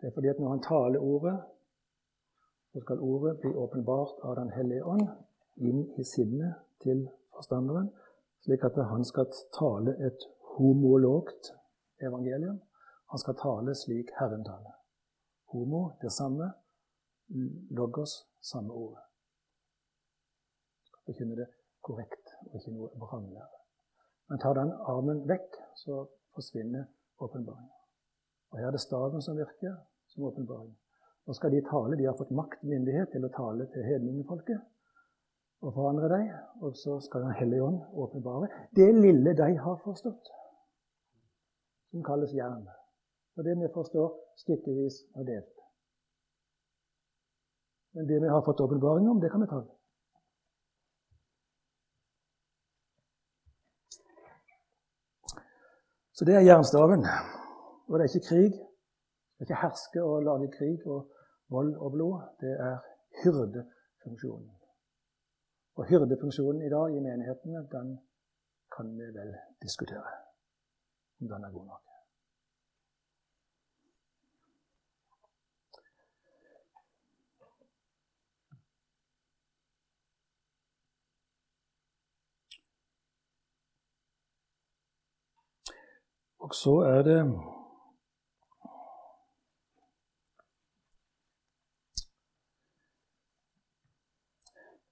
Det 0.00 0.06
er 0.06 0.12
fordi 0.14 0.28
at 0.28 0.38
når 0.38 0.48
han 0.48 0.62
taler 0.62 1.00
ordet, 1.00 1.42
så 2.78 2.82
skal 2.82 3.00
ordet 3.00 3.40
bli 3.40 3.50
åpenbart 3.54 4.20
av 4.22 4.36
Den 4.36 4.50
hellige 4.50 4.84
ånd 4.84 5.08
inn 5.56 5.80
i 5.98 6.04
sinnet 6.04 6.60
til 6.82 7.08
forstanderen, 7.34 7.88
slik 8.46 8.62
at 8.64 8.78
han 8.90 9.02
skal 9.04 9.26
tale 9.56 9.96
et 10.06 10.26
homologt 10.54 11.50
evangelium. 11.98 12.60
Han 13.10 13.18
skal 13.18 13.34
tale 13.42 13.74
slik 13.74 14.14
Herren 14.20 14.44
taler. 14.44 14.78
Homo, 15.50 15.82
det 16.02 16.12
samme. 16.12 16.52
Logos, 17.70 18.28
samme 18.40 18.72
ordet. 18.72 19.02
Skal 20.86 21.02
forkynne 21.10 21.36
det 21.36 21.50
korrekt 21.82 22.34
og 22.46 22.60
ikke 22.60 22.78
noe 22.78 22.94
vranglære. 22.94 23.62
Men 24.30 24.38
tar 24.38 24.54
den 24.54 24.70
armen 24.70 25.26
vekk, 25.28 25.62
så 25.74 26.04
forsvinner 26.34 26.86
åpenbaringen. 27.18 27.74
Og 28.50 28.58
her 28.58 28.66
er 28.66 28.70
det 28.70 28.86
staven 28.86 29.22
som 29.22 29.36
virker 29.36 29.80
som 30.06 30.30
åpenbaring. 30.30 30.76
Nå 31.28 31.34
skal 31.36 31.52
de 31.52 31.60
tale. 31.60 31.96
De 31.96 32.06
har 32.08 32.16
fått 32.16 32.30
makt 32.32 32.62
og 32.64 32.70
myndighet 32.72 33.10
til 33.12 33.26
å 33.26 33.28
tale 33.34 33.66
til 33.74 33.84
hedningefolket 33.84 34.62
og 35.60 35.74
forandre 35.76 36.08
dem. 36.08 36.28
Og 36.64 36.76
så 36.80 36.94
skal 37.04 37.26
Den 37.26 37.34
hellige 37.36 37.66
ånd 37.66 37.82
åpenbare 37.92 38.48
det 38.76 38.86
lille 38.96 39.34
de 39.36 39.48
har 39.60 39.76
forstått, 39.84 40.30
som 41.90 42.04
kalles 42.06 42.32
jern. 42.32 42.64
Og 43.36 43.44
det 43.44 43.58
vi 43.60 43.68
forstår 43.74 44.14
stykkevis 44.40 45.02
og 45.14 45.26
delt. 45.28 45.52
Men 47.92 48.08
det 48.08 48.22
vi 48.22 48.32
har 48.32 48.40
fått 48.46 48.64
åpenbaring 48.64 49.10
om, 49.10 49.20
det 49.20 49.30
kan 49.30 49.44
vi 49.44 49.50
ta. 49.52 49.60
Så 56.16 56.24
det 56.24 56.34
er 56.34 56.48
jernstaven. 56.48 57.04
Og 57.86 57.98
det 57.98 58.08
er 58.08 58.16
ikke 58.16 58.28
krig. 58.32 58.58
Det 58.58 59.44
er 59.44 59.50
ikke 59.50 59.62
herske 59.66 60.02
og 60.02 60.24
lage 60.24 60.50
krig 60.56 60.86
og 60.86 61.17
vold 61.48 61.76
og 61.76 61.92
blod, 61.92 62.20
det 62.40 62.52
er 62.60 62.78
hyrdefunksjonen. 63.22 64.50
Og 65.74 65.86
hyrdefunksjonen 65.88 66.62
i 66.62 66.70
dag 66.70 66.96
i 66.96 67.00
menighetene, 67.00 67.68
den 67.72 67.98
kan 68.76 68.96
vi 68.98 69.12
vel 69.18 69.36
diskutere 69.62 70.16
om 71.20 71.28
den 71.28 71.44
er 71.44 71.50
god 71.50 71.66
nok. 71.66 71.84
Og 86.38 86.54
så 86.54 86.70
er 86.70 87.02
det 87.02 87.20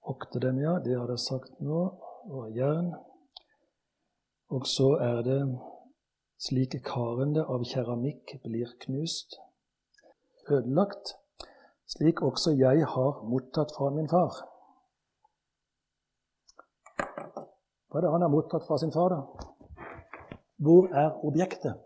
Okte. 0.07 0.39
Det 0.39 0.95
har 0.95 1.09
jeg 1.11 1.19
sagt 1.19 1.59
nå. 1.59 1.81
Og 2.31 2.55
jern. 2.55 2.93
Og 4.49 4.67
så 4.67 4.93
er 5.03 5.21
det 5.27 5.41
slik 6.39 6.77
karene 6.85 7.43
av 7.43 7.63
keramikk 7.67 8.37
blir 8.43 8.69
knust, 8.83 9.39
ødelagt, 10.47 11.15
slik 11.89 12.21
også 12.21 12.53
jeg 12.55 12.85
har 12.93 13.23
mottatt 13.31 13.73
fra 13.75 13.89
min 13.95 14.07
far. 14.11 14.37
Hva 17.87 17.99
er 17.99 18.05
det 18.05 18.13
han 18.13 18.25
har 18.27 18.31
mottatt 18.31 18.67
fra 18.67 18.77
sin 18.79 18.93
far, 18.95 19.15
da? 19.15 19.21
Hvor 20.63 20.87
er 21.03 21.19
objektet? 21.27 21.83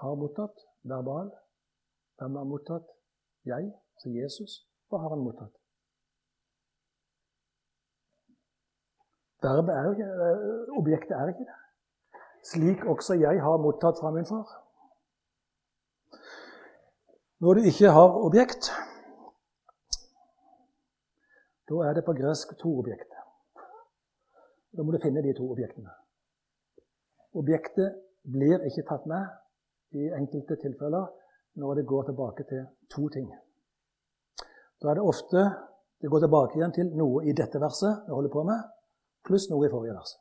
Har 0.00 0.20
mottatt 0.20 0.68
verbal. 0.84 1.32
Hvem 2.16 2.36
har 2.36 2.44
mottatt 2.48 2.92
jeg, 3.46 3.70
altså 3.94 4.08
Jesus, 4.20 4.52
hva 4.88 4.98
har 5.02 5.14
han 5.14 5.24
mottatt? 5.24 5.54
Verbet 9.46 9.74
er 9.74 9.90
ikke, 9.90 10.08
øh, 10.26 10.78
objektet 10.78 11.14
er 11.16 11.28
ikke 11.28 11.46
det. 11.50 11.58
Slik 12.50 12.84
også 12.84 13.14
jeg 13.14 13.42
har 13.42 13.56
mottatt 13.56 14.00
fra 14.00 14.10
min 14.10 14.26
far. 14.26 14.46
Når 17.38 17.54
du 17.54 17.60
ikke 17.70 17.90
har 17.96 18.08
objekt, 18.28 18.70
da 21.68 21.74
er 21.74 21.92
det 21.94 22.04
på 22.04 22.14
gresk 22.20 22.58
to 22.62 22.78
objekter. 22.78 23.20
Da 24.76 24.82
må 24.82 24.92
du 24.92 24.98
finne 25.02 25.22
de 25.22 25.34
to 25.36 25.50
objektene. 25.52 25.90
Objektet 27.34 27.96
blir 28.22 28.64
ikke 28.68 28.86
tatt 28.88 29.06
med 29.06 29.26
i 29.90 30.08
enkelte 30.20 30.56
tilfeller 30.62 31.06
når 31.56 31.74
det 31.74 31.86
går 31.86 32.02
tilbake 32.08 32.44
til 32.48 32.66
to 32.92 33.08
ting. 33.08 33.30
Da 34.82 34.90
er 34.90 34.98
det 34.98 35.08
ofte 35.08 35.44
det 36.00 36.10
går 36.12 36.20
tilbake 36.26 36.58
igjen 36.58 36.74
til 36.76 36.92
noe 36.96 37.24
i 37.24 37.32
dette 37.32 37.60
verset 37.60 38.04
vi 38.06 38.12
holder 38.12 38.32
på 38.32 38.42
med, 38.44 38.60
pluss 39.24 39.48
noe 39.50 39.64
i 39.66 39.72
forrige 39.72 39.96
vers. 39.96 40.12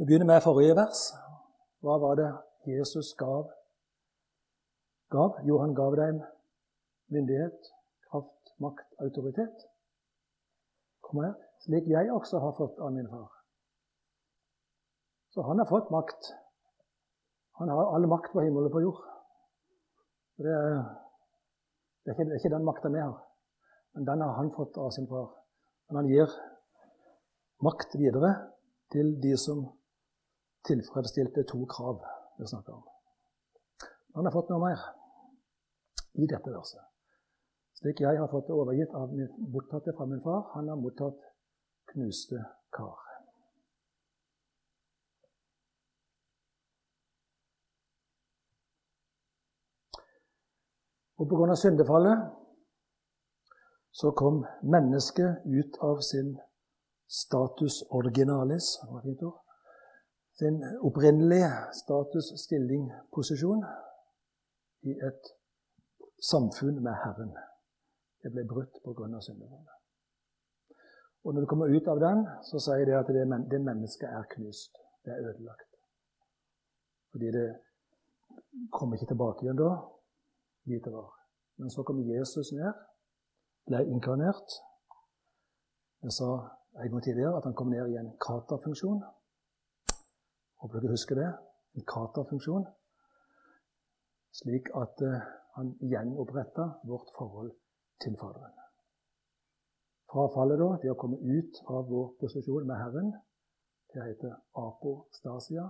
Vi 0.00 0.06
begynner 0.08 0.26
med 0.26 0.42
forrige 0.42 0.74
vers. 0.74 1.02
Hva 1.84 1.98
var 2.02 2.16
det 2.18 2.30
Jesus 2.66 3.12
gav? 3.20 3.52
gav? 5.14 5.36
Jo, 5.44 5.58
han 5.62 5.74
gav 5.74 5.94
dem 5.96 6.22
myndighet, 7.12 7.70
kraft, 8.08 8.54
makt, 8.58 8.88
autoritet. 8.98 9.66
Kom 11.04 11.22
her. 11.22 11.34
Slik 11.64 11.86
jeg 11.88 12.12
også 12.12 12.40
har 12.42 12.56
fått 12.58 12.80
av 12.80 12.92
min 12.92 13.08
far. 13.08 13.30
Så 15.32 15.42
han 15.42 15.58
har 15.58 15.68
fått 15.70 15.92
makt. 15.94 16.32
Han 17.60 17.70
har 17.70 17.94
all 17.94 18.06
makt 18.10 18.32
på 18.32 18.42
himmelen 18.42 18.70
og 18.70 18.74
på 18.74 18.82
jord. 18.82 19.02
Det 20.42 20.50
er, 20.50 20.80
det 22.02 22.10
er, 22.10 22.16
ikke, 22.16 22.26
det 22.26 22.34
er 22.34 22.40
ikke, 22.40 22.54
den 22.56 22.66
makta 22.66 22.90
vi 22.90 23.02
har, 23.02 23.14
men 23.94 24.08
den 24.08 24.24
har 24.26 24.32
han 24.40 24.50
fått 24.56 24.78
av 24.82 24.90
sin 24.96 25.06
far. 25.06 25.28
Men 25.86 26.00
han 26.00 26.10
gir 26.10 26.32
makt 27.62 27.94
videre 28.00 28.32
til 28.90 29.14
de 29.22 29.36
som 29.38 29.62
tilfredsstilte 30.66 31.46
to 31.46 31.60
krav 31.70 32.02
vi 32.40 32.48
snakker 32.50 32.74
om. 32.74 32.82
Han 34.18 34.26
har 34.26 34.34
fått 34.34 34.50
noe 34.50 34.62
mer 34.64 34.82
i 36.18 36.26
dette 36.30 36.50
verset. 36.50 36.82
Slik 37.78 38.02
jeg 38.02 38.18
har 38.18 38.30
fått 38.30 38.48
det 38.48 38.58
overgitt 38.58 38.94
av 38.98 39.14
min, 39.14 39.30
mottatt 39.54 39.86
det 39.86 39.94
fra 39.98 40.06
min 40.10 40.22
far, 40.24 40.46
han 40.54 40.70
har 40.70 40.78
mottatt 40.80 41.22
knuste 41.92 42.42
kar. 42.74 43.03
Og 51.24 51.30
pga. 51.30 51.54
syndefallet 51.56 52.18
så 53.92 54.10
kom 54.10 54.44
mennesket 54.62 55.30
ut 55.58 55.76
av 55.80 56.00
sin 56.00 56.34
status 57.08 57.82
originalis, 57.90 58.66
sin 60.38 60.56
opprinnelige 60.82 61.50
status, 61.72 62.26
stilling, 62.44 62.90
posisjon 63.16 63.64
i 64.82 64.92
et 65.08 65.30
samfunn 66.32 66.82
med 66.82 66.94
Herren. 67.04 67.32
Det 68.22 68.32
ble 68.34 68.44
brutt 68.52 68.76
pga. 68.84 69.20
syndefallet. 69.20 69.74
Og 71.24 71.34
når 71.34 71.40
du 71.40 71.46
kommer 71.46 71.72
ut 71.76 71.88
av 71.88 72.00
den, 72.00 72.26
så 72.50 72.60
sier 72.60 72.84
det 72.84 73.00
at 73.00 73.08
det, 73.16 73.24
det 73.50 73.64
mennesket 73.64 74.08
er 74.12 74.28
knust. 74.36 74.76
Det 75.04 75.12
er 75.12 75.24
ødelagt. 75.30 75.70
Fordi 77.12 77.32
det 77.32 77.48
kommer 78.72 78.96
ikke 78.96 79.12
tilbake 79.12 79.44
igjen 79.44 79.56
da, 79.56 79.72
dit. 80.66 80.86
Men 81.56 81.70
så 81.70 81.82
kom 81.82 82.00
Jesus 82.00 82.52
ned, 82.52 82.72
ble 83.68 83.80
inkarnert. 83.92 84.48
Jeg 86.04 86.12
sa 86.18 86.30
en 86.82 86.90
gang 86.90 87.02
tidligere 87.04 87.36
at 87.38 87.46
han 87.48 87.56
kom 87.58 87.70
ned 87.70 87.92
i 87.92 87.98
en 88.00 88.10
katerfunksjon. 88.26 89.02
Håper 90.60 90.80
dere 90.80 90.96
husker 90.96 91.20
det. 91.20 91.30
En 91.76 91.86
katerfunksjon. 91.94 92.66
Slik 94.40 94.66
at 94.82 95.04
uh, 95.10 95.20
han 95.56 95.76
gjenoppretta 95.90 96.64
vårt 96.90 97.10
forhold 97.18 97.52
til 98.02 98.16
Faderen. 98.20 98.56
Frafallet, 100.10 100.58
da, 100.58 100.68
det 100.82 100.90
å 100.90 100.98
komme 100.98 101.18
ut 101.18 101.60
av 101.70 101.86
vår 101.90 102.08
posisjon 102.20 102.66
med 102.66 102.78
Herren, 102.82 103.12
det 103.94 104.02
heter 104.08 104.34
apostasia. 104.58 105.68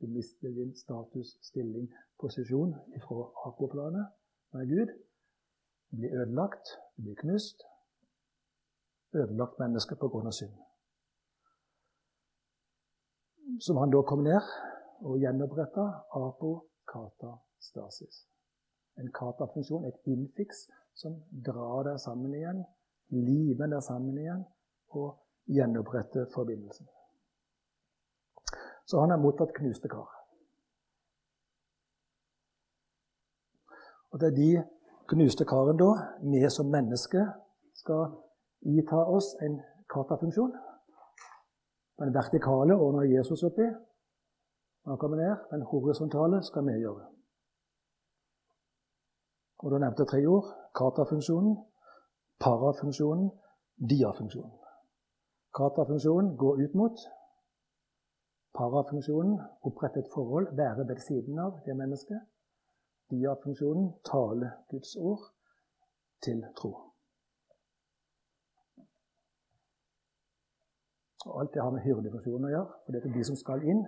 Du 0.00 0.08
mister 0.08 0.52
din 0.56 0.72
status, 0.76 1.36
stilling, 1.44 1.90
posisjon 2.20 2.72
fra 3.04 3.26
apoplanet 3.48 4.19
med 4.52 4.68
Gud. 4.68 4.90
Det 5.90 5.98
blir 5.98 6.16
ødelagt, 6.20 6.66
det 6.96 7.02
blir 7.04 7.14
knust. 7.14 7.62
Ødelagt 9.14 9.58
menneske 9.58 9.96
på 9.96 10.08
grunn 10.08 10.30
av 10.30 10.34
synd. 10.38 10.56
Som 13.60 13.76
han 13.76 13.90
da 13.90 14.02
kom 14.06 14.22
ned 14.22 14.50
og 15.02 15.18
gjenoppretta 15.18 15.86
apo 16.14 16.50
kata 16.92 17.32
stasis. 17.60 18.26
En 18.98 19.10
kata-funksjon, 19.12 19.84
et 19.88 19.98
infiks, 20.06 20.68
som 20.94 21.16
drar 21.46 21.88
deg 21.88 21.98
sammen 22.02 22.34
igjen 22.34 22.62
limer 23.10 23.70
deg 23.72 23.82
sammen 23.82 24.18
igjen 24.18 24.44
og 24.98 25.18
gjenoppretter 25.50 26.30
forbindelsen. 26.34 26.86
Så 28.86 29.02
han 29.02 29.10
har 29.10 29.22
mottatt 29.22 29.54
knuste 29.56 29.90
kar. 29.90 30.19
Og 34.10 34.20
det 34.20 34.26
er 34.28 34.36
de 34.36 34.64
knuste 35.08 35.44
karene 35.44 35.78
da, 35.78 35.90
vi 36.32 36.50
som 36.50 36.66
mennesker 36.66 37.26
skal 37.74 38.02
ita 38.62 39.00
oss 39.16 39.34
en 39.46 39.60
katafunksjon. 39.94 40.52
Den 42.00 42.14
vertikale 42.14 42.74
ordner 42.74 43.02
Jesus 43.16 43.42
oppi. 43.42 43.66
Han 44.86 44.98
kommer 44.98 45.16
ned, 45.16 45.36
Den 45.50 45.62
horisontale 45.62 46.42
skal 46.42 46.66
vi 46.66 46.80
gjøre. 46.80 47.04
Og 49.58 49.70
Da 49.70 49.78
nevnte 49.78 50.04
tre 50.04 50.26
ord. 50.26 50.46
Katafunksjonen, 50.74 51.56
parafunksjonen, 52.40 53.30
diafunksjonen. 53.90 54.60
Kata-funksjonen 55.58 56.36
går 56.36 56.54
ut 56.64 56.74
mot. 56.74 56.96
Parafunksjonen 58.54 59.40
opprette 59.62 59.98
et 60.00 60.10
forhold, 60.14 60.46
være 60.56 60.88
ved 60.88 61.00
siden 61.08 61.38
av 61.38 61.58
det 61.66 61.76
mennesket. 61.76 62.20
Diafunksjonen 63.10 63.92
tale 64.06 64.52
Guds 64.70 64.96
ord 64.96 65.22
til 66.22 66.44
tro. 66.56 66.70
Og 71.26 71.40
alt 71.40 71.54
det 71.54 71.62
har 71.62 71.72
med 71.74 71.84
hyrdefunksjonen 71.84 72.48
å 72.48 72.52
gjøre. 72.54 72.76
For 72.84 72.94
det 72.94 73.02
er 73.02 73.14
de 73.16 73.24
som 73.28 73.36
skal 73.36 73.64
inn, 73.68 73.82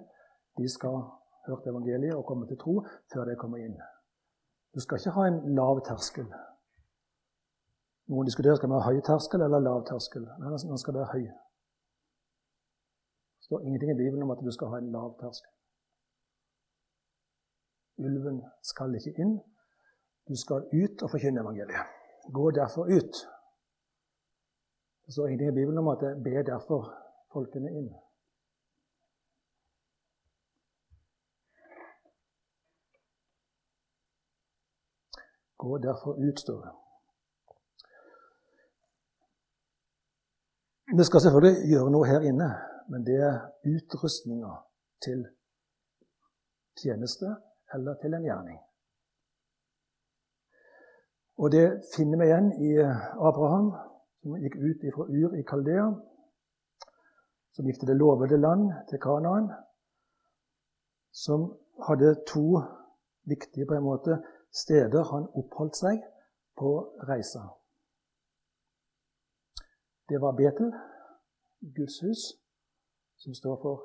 de 0.58 0.68
skal 0.68 0.98
høre 1.46 1.70
evangeliet 1.72 2.16
og 2.16 2.26
komme 2.28 2.48
til 2.50 2.58
tro 2.60 2.80
før 3.12 3.30
de 3.30 3.38
kommer 3.40 3.62
inn. 3.62 3.78
Du 4.74 4.80
skal 4.80 4.98
ikke 4.98 5.14
ha 5.16 5.28
en 5.28 5.40
lav 5.56 5.80
terskel. 5.86 6.28
Noen 8.12 8.28
diskuterer 8.28 8.58
skal 8.58 8.70
vi 8.72 8.78
ha 8.78 8.90
høy 8.90 9.00
terskel 9.06 9.44
eller 9.44 9.64
lav 9.64 9.86
terskel. 9.88 10.26
Nei, 10.40 10.52
den 10.52 10.82
skal 10.82 10.98
være 10.98 11.12
høy. 11.14 11.24
Det 13.38 13.48
står 13.48 13.66
ingenting 13.66 13.92
i 13.92 13.98
Bibelen 13.98 14.26
om 14.26 14.34
at 14.34 14.44
du 14.44 14.50
skal 14.52 14.72
ha 14.72 14.80
en 14.80 14.92
lav 14.92 15.14
terskel. 15.20 15.50
Ulven 17.98 18.42
skal 18.62 18.94
ikke 18.94 19.14
inn. 19.18 19.40
Du 20.28 20.36
skal 20.36 20.68
ut 20.72 21.02
og 21.02 21.10
forkynne 21.10 21.40
evangeliet. 21.40 21.86
Gå 22.34 22.50
derfor 22.50 22.84
ut. 22.84 23.14
Det 25.06 25.12
står 25.12 25.26
ingenting 25.26 25.48
i 25.48 25.58
Bibelen 25.60 25.78
om 25.78 25.88
at 25.88 25.98
det 26.00 26.22
ber 26.24 26.42
derfor 26.42 26.80
folkene 27.32 27.70
inn. 27.70 27.90
Gå 35.58 35.78
derfor 35.78 36.12
ut, 36.28 36.40
står 36.40 36.60
det. 36.64 36.72
Vi 40.98 41.04
skal 41.04 41.20
selvfølgelig 41.20 41.68
gjøre 41.70 41.90
noe 41.90 42.06
her 42.06 42.20
inne, 42.30 42.48
men 42.90 43.06
det 43.06 43.18
er 43.28 43.36
utrustninga 43.74 44.52
til 45.04 45.22
tjeneste 46.82 47.30
eller 47.74 47.94
til 48.02 48.14
en 48.14 48.26
gjerning. 48.28 48.58
Og 51.42 51.52
det 51.52 51.66
finner 51.96 52.18
vi 52.18 52.28
igjen 52.28 52.50
i 52.68 52.70
Abraham, 53.28 53.72
som 54.20 54.36
gikk 54.44 54.56
ut 54.56 54.84
fra 54.94 55.06
Ur 55.08 55.34
i 55.38 55.42
Kaldea, 55.42 55.86
som 57.52 57.66
gikk 57.66 57.80
til 57.80 57.90
det 57.90 57.96
lovede 57.96 58.38
land, 58.40 58.68
til 58.88 59.00
Kanaan, 59.00 59.50
som 61.12 61.48
hadde 61.86 62.14
to 62.28 62.60
viktige 63.24 63.66
på 63.66 63.74
en 63.74 63.88
måte, 63.88 64.20
steder 64.52 65.04
han 65.12 65.28
oppholdt 65.40 65.76
seg 65.76 66.04
på 66.58 66.70
reisa. 67.08 67.42
Det 70.08 70.20
var 70.20 70.36
Betel, 70.36 70.72
Guds 71.76 72.00
hus, 72.04 72.22
som 73.16 73.34
står 73.34 73.56
for 73.62 73.76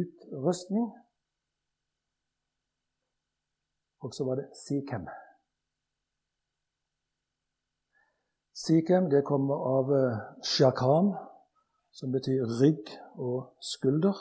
utrustning. 0.00 0.86
Og 4.06 4.14
så 4.14 4.24
var 4.24 4.38
det 4.38 4.46
Sikhem. 4.54 5.08
Sikhem 8.54 9.10
det 9.10 9.24
kommer 9.26 9.54
av 9.54 9.90
eh, 9.94 10.18
shakam, 10.42 11.10
som 11.90 12.12
betyr 12.14 12.46
rygg 12.60 12.92
og 13.18 13.50
skulder. 13.60 14.16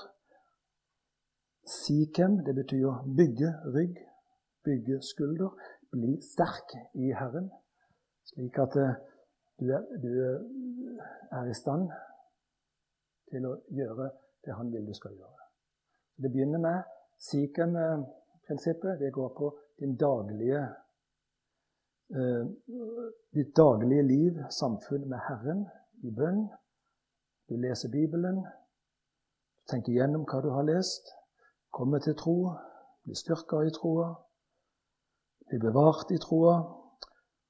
Sikhem 1.70 2.40
det 2.48 2.56
betyr 2.58 2.88
å 2.90 2.96
bygge 3.20 3.52
rygg, 3.78 4.02
bygge 4.66 5.00
skulder, 5.06 5.54
bli 5.94 6.18
sterk 6.26 6.74
i 6.98 7.14
Herren. 7.16 7.52
Slik 8.32 8.58
at 8.66 8.76
eh, 8.82 8.98
du 9.62 9.70
er, 9.72 9.86
du 10.04 10.10
er, 10.26 11.46
i 11.46 11.56
stand 11.56 11.88
til 13.30 13.46
å 13.48 13.54
gjøre 13.78 14.10
det 14.44 14.58
han 14.58 14.74
vil 14.74 14.90
du 14.90 14.98
skal 14.98 15.14
gjøre. 15.14 15.48
Det 16.18 16.34
begynner 16.34 16.66
med 16.66 16.98
Sikhem-prinsippet. 17.30 19.00
Det 19.00 19.14
går 19.14 19.32
på 19.38 19.54
din 19.80 19.96
daglige, 19.98 20.62
eh, 22.16 22.46
ditt 23.34 23.56
daglige 23.58 24.04
liv, 24.04 24.34
samfunn 24.50 25.10
med 25.10 25.20
Herren, 25.28 25.66
i 26.04 26.12
bønn, 26.12 26.50
Du 27.50 27.56
leser 27.56 27.90
Bibelen, 27.94 28.40
tenker 29.70 29.94
gjennom 29.94 30.24
hva 30.26 30.40
du 30.42 30.50
har 30.50 30.64
lest, 30.66 31.12
kommer 31.70 32.00
til 32.02 32.16
tro, 32.18 32.56
blir 33.06 33.20
styrka 33.20 33.60
i 33.68 33.74
troa, 33.76 34.08
blir 35.46 35.62
bevart 35.62 36.10
i 36.16 36.18
troa 36.18 36.56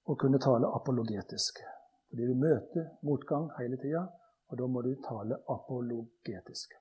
og 0.05 0.19
kunne 0.19 0.39
tale 0.39 0.67
apologetisk. 0.67 1.61
Fordi 2.09 2.27
du 2.27 2.35
møter 2.35 2.89
motgang 3.07 3.47
hele 3.59 3.79
tida, 3.79 4.03
og 4.49 4.59
da 4.59 4.67
må 4.67 4.81
du 4.81 4.91
tale 5.07 5.39
apologetisk. 5.49 6.75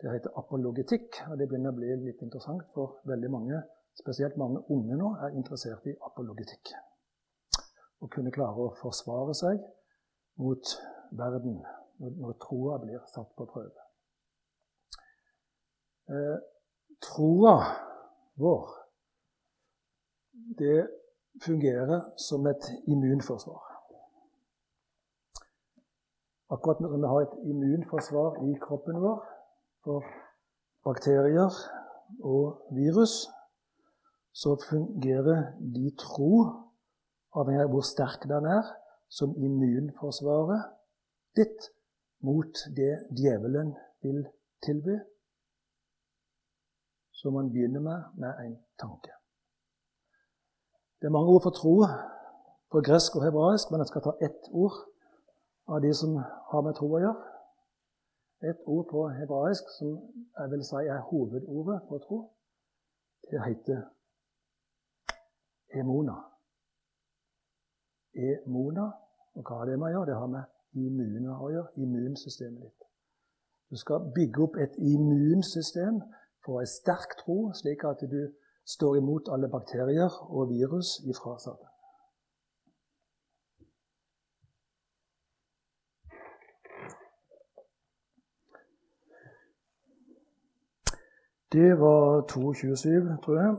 Det 0.00 0.12
heter 0.12 0.32
apologetikk, 0.36 1.20
og 1.30 1.38
det 1.38 1.48
begynner 1.48 1.72
å 1.72 1.78
bli 1.78 1.92
litt 2.06 2.24
interessant 2.24 2.64
for 2.74 2.98
veldig 3.08 3.30
mange. 3.32 3.60
Spesielt 3.96 4.36
mange 4.36 4.60
unge 4.70 4.96
nå 4.96 5.14
er 5.24 5.34
interessert 5.38 5.86
i 5.88 5.96
apologetikk. 6.08 6.74
Å 8.04 8.08
kunne 8.12 8.32
klare 8.34 8.68
å 8.68 8.74
forsvare 8.76 9.34
seg 9.34 9.62
mot 10.42 10.74
verden 11.16 11.62
når 11.98 12.36
troa 12.44 12.76
blir 12.82 13.00
satt 13.08 13.30
på 13.38 13.46
prøve. 13.48 13.86
Eh, 16.12 16.36
troa 17.02 17.54
vår, 18.38 18.74
det 20.60 20.88
fungerer 21.42 22.12
som 22.20 22.46
et 22.46 22.68
immunforsvar. 22.86 23.62
Akkurat 26.52 26.78
som 26.78 27.00
vi 27.00 27.08
har 27.10 27.24
et 27.24 27.38
immunforsvar 27.50 28.36
i 28.44 28.52
kroppen 28.62 29.00
vår 29.02 29.24
for 29.82 30.04
bakterier 30.84 31.50
og 32.22 32.68
virus, 32.76 33.24
så 34.36 34.56
fungerer 34.68 35.52
de 35.74 35.90
tro, 35.96 36.32
avhengig 37.32 37.64
av 37.64 37.70
hvor 37.72 37.84
sterk 37.88 38.26
den 38.28 38.44
er, 38.52 38.66
som 39.08 39.32
immunforsvaret 39.40 40.66
ditt 41.38 41.70
mot 42.26 42.60
det 42.76 43.06
djevelen 43.16 43.72
vil 44.04 44.26
tilby. 44.66 44.98
Så 47.16 47.32
man 47.32 47.48
begynner 47.52 47.80
med 47.80 48.02
med 48.20 48.44
en 48.44 48.58
tanke. 48.78 49.14
Det 51.00 51.08
er 51.08 51.16
mange 51.16 51.32
ord 51.32 51.42
for 51.42 51.56
tro 51.56 51.74
på 52.72 52.84
gresk 52.84 53.16
og 53.16 53.24
hebraisk, 53.24 53.70
men 53.70 53.80
jeg 53.80 53.88
skal 53.92 54.04
ta 54.04 54.16
ett 54.20 54.52
ord 54.52 54.76
av 55.68 55.80
de 55.80 55.94
som 55.94 56.16
har 56.52 56.62
med 56.66 56.76
tro 56.76 56.92
å 56.92 57.04
gjøre. 57.06 57.32
Et 58.52 58.64
ord 58.68 58.86
på 58.92 59.08
hebraisk 59.16 59.76
som 59.78 59.96
jeg 60.38 60.52
vil 60.52 60.64
si 60.64 60.84
er 60.84 61.04
hovedordet 61.08 61.82
for 61.88 62.04
tro. 62.04 62.24
Det 63.30 63.40
heter 63.48 63.86
emona. 65.80 66.16
Emona. 68.14 68.86
Og 69.36 69.44
hva 69.44 69.60
har 69.60 69.70
det 69.70 69.78
med 69.78 69.90
å 69.90 69.94
gjøre? 69.94 70.08
Det 70.10 70.18
har 70.20 70.32
med 70.32 70.82
immuner 70.86 71.44
å 71.44 71.52
gjøre. 71.52 71.72
Immunsystemet 71.84 72.64
ditt. 72.64 72.88
Du 73.70 73.76
skal 73.76 74.10
bygge 74.14 74.42
opp 74.46 74.56
et 74.62 74.76
immunsystem 74.78 76.00
for 76.44 76.62
en 76.62 76.70
sterk 76.70 77.16
tro, 77.22 77.38
slik 77.52 77.84
at 77.84 78.04
du 78.06 78.20
står 78.66 79.00
imot 79.00 79.30
alle 79.34 79.50
bakterier 79.50 80.20
og 80.30 80.50
virus 80.50 81.00
ifra 81.10 81.38
Satan. 81.42 81.72
Det 91.52 91.78
var 91.80 92.26
2.27, 92.32 93.22
tror 93.24 93.36
jeg. 93.40 93.56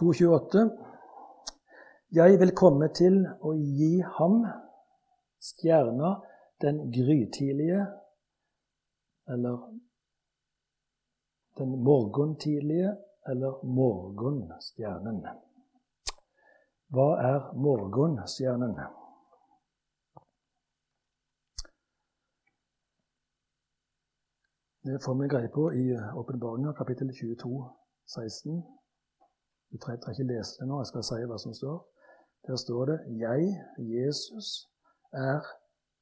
2.28. 0.00 0.70
Jeg 2.12 2.40
vil 2.40 2.52
komme 2.52 2.88
til 2.92 3.22
å 3.40 3.54
gi 3.56 3.94
ham 4.18 4.42
stjerna 5.40 6.10
den 6.60 6.82
grytidlige, 6.92 7.86
eller 9.32 9.56
den 11.58 11.72
morgentidlige, 11.88 12.92
eller 13.26 13.64
morgenstjernen. 13.64 15.24
Hva 16.92 17.08
er 17.30 17.50
morgenstjernen? 17.56 18.76
Det 24.86 25.00
får 25.02 25.14
vi 25.18 25.28
greie 25.28 25.48
på 25.50 25.70
i 25.74 25.86
Åpenbaringa 26.20 26.76
kapittel 26.78 27.08
22, 27.10 27.64
16. 28.06 28.60
Du 29.76 29.80
trenger 29.80 30.10
ikke 30.10 30.24
lese 30.24 30.56
det 30.56 30.66
nå, 30.70 30.78
jeg 30.80 30.88
skal 30.88 31.02
si 31.04 31.16
hva 31.28 31.36
som 31.36 31.52
står. 31.52 31.80
Der 32.48 32.56
står 32.56 32.84
det 32.90 32.98
'Jeg, 33.20 33.42
Jesus, 33.94 34.48
er 35.12 35.40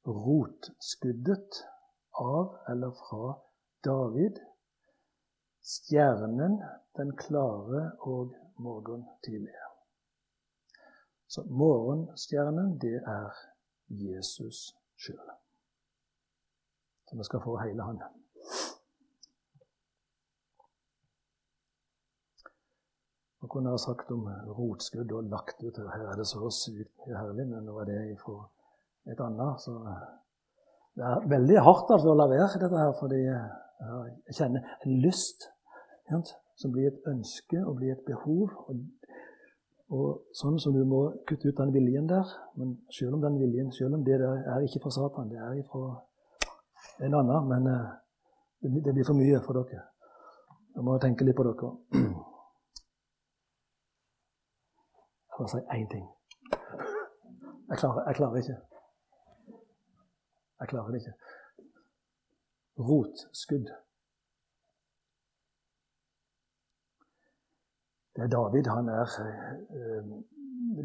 rotskuddet 0.07 1.57
av 2.13 2.55
eller 2.71 2.91
fra 3.01 3.33
David', 3.87 4.39
stjernen 5.73 6.55
den 6.97 7.11
klare 7.17 7.91
og 7.99 8.35
morgentidlige. 8.57 9.67
Så 11.27 11.43
morgenstjernen, 11.43 12.79
det 12.79 12.95
er 12.95 13.29
Jesus 13.89 14.71
sjøl. 14.95 15.29
Så 17.07 17.17
vi 17.17 17.23
skal 17.23 17.43
få 17.43 17.57
hele 17.57 17.83
han. 17.83 17.99
Man 23.45 23.49
kunne 23.49 23.69
ha 23.69 23.77
sagt 23.77 24.09
om 24.11 24.23
rotskudd 24.57 25.11
og 25.13 25.27
lagt 25.29 25.59
ut 25.61 25.75
her 25.77 26.05
er 26.09 26.15
det 26.17 26.23
så 26.25 26.47
sykt 26.49 27.03
herlig, 27.05 27.43
men 27.45 27.67
nå 27.67 27.75
er 27.83 27.85
det 27.91 28.15
fra 28.17 28.39
et 29.05 29.21
annet. 29.21 29.61
Så 29.61 29.75
det 30.97 31.05
er 31.05 31.27
veldig 31.29 31.59
hardt 31.67 31.93
altså, 31.93 32.09
å 32.09 32.17
la 32.17 32.25
være 32.31 32.63
dette 32.63 32.81
her, 32.81 32.95
fordi 32.97 33.21
jeg 33.21 34.39
kjenner 34.39 34.73
en 34.81 34.97
lyst 35.05 35.45
som 36.57 36.73
blir 36.73 36.89
et 36.89 37.07
ønske 37.13 37.61
og 37.61 37.77
blir 37.83 37.93
et 37.93 38.03
behov. 38.09 38.57
Og, 38.65 38.83
og 39.93 40.35
sånn 40.41 40.57
som 40.57 40.73
du 40.73 40.81
må 40.81 41.05
kutte 41.29 41.53
ut 41.53 41.61
den 41.61 41.77
viljen 41.77 42.09
der. 42.09 42.35
Men 42.57 42.79
selv 42.89 43.19
om 43.19 43.29
den 43.29 43.37
viljen 43.45 43.69
selv 43.77 44.01
om 44.01 44.09
det 44.09 44.23
der 44.25 44.41
er 44.57 44.65
ikke 44.65 44.87
fra 44.87 44.97
Satan, 44.97 45.29
det 45.29 45.37
er 45.37 45.61
fra 45.69 45.99
en 46.97 47.21
annen, 47.21 47.51
men 47.53 47.73
eh, 47.77 47.89
det 48.73 48.89
blir 48.89 49.05
for 49.05 49.21
mye 49.21 49.45
for 49.45 49.61
dere. 49.61 49.91
Jeg 50.73 50.89
må 50.89 50.97
tenke 50.97 51.29
litt 51.29 51.37
på 51.37 51.45
dere. 51.45 51.75
For 55.35 55.45
å 55.45 55.51
si 55.51 55.61
én 55.75 55.87
ting. 55.91 56.05
Jeg 57.69 57.79
klarer, 57.81 58.05
jeg 58.07 58.15
klarer 58.19 58.37
ikke. 58.41 58.57
Jeg 60.59 60.67
klarer 60.71 60.91
det 60.93 61.01
ikke. 61.01 61.15
Rotskudd. 62.89 63.71
Det 68.15 68.23
er 68.23 68.31
David. 68.31 68.67
Han 68.71 68.89
er 68.89 69.15
eh, 69.79 70.03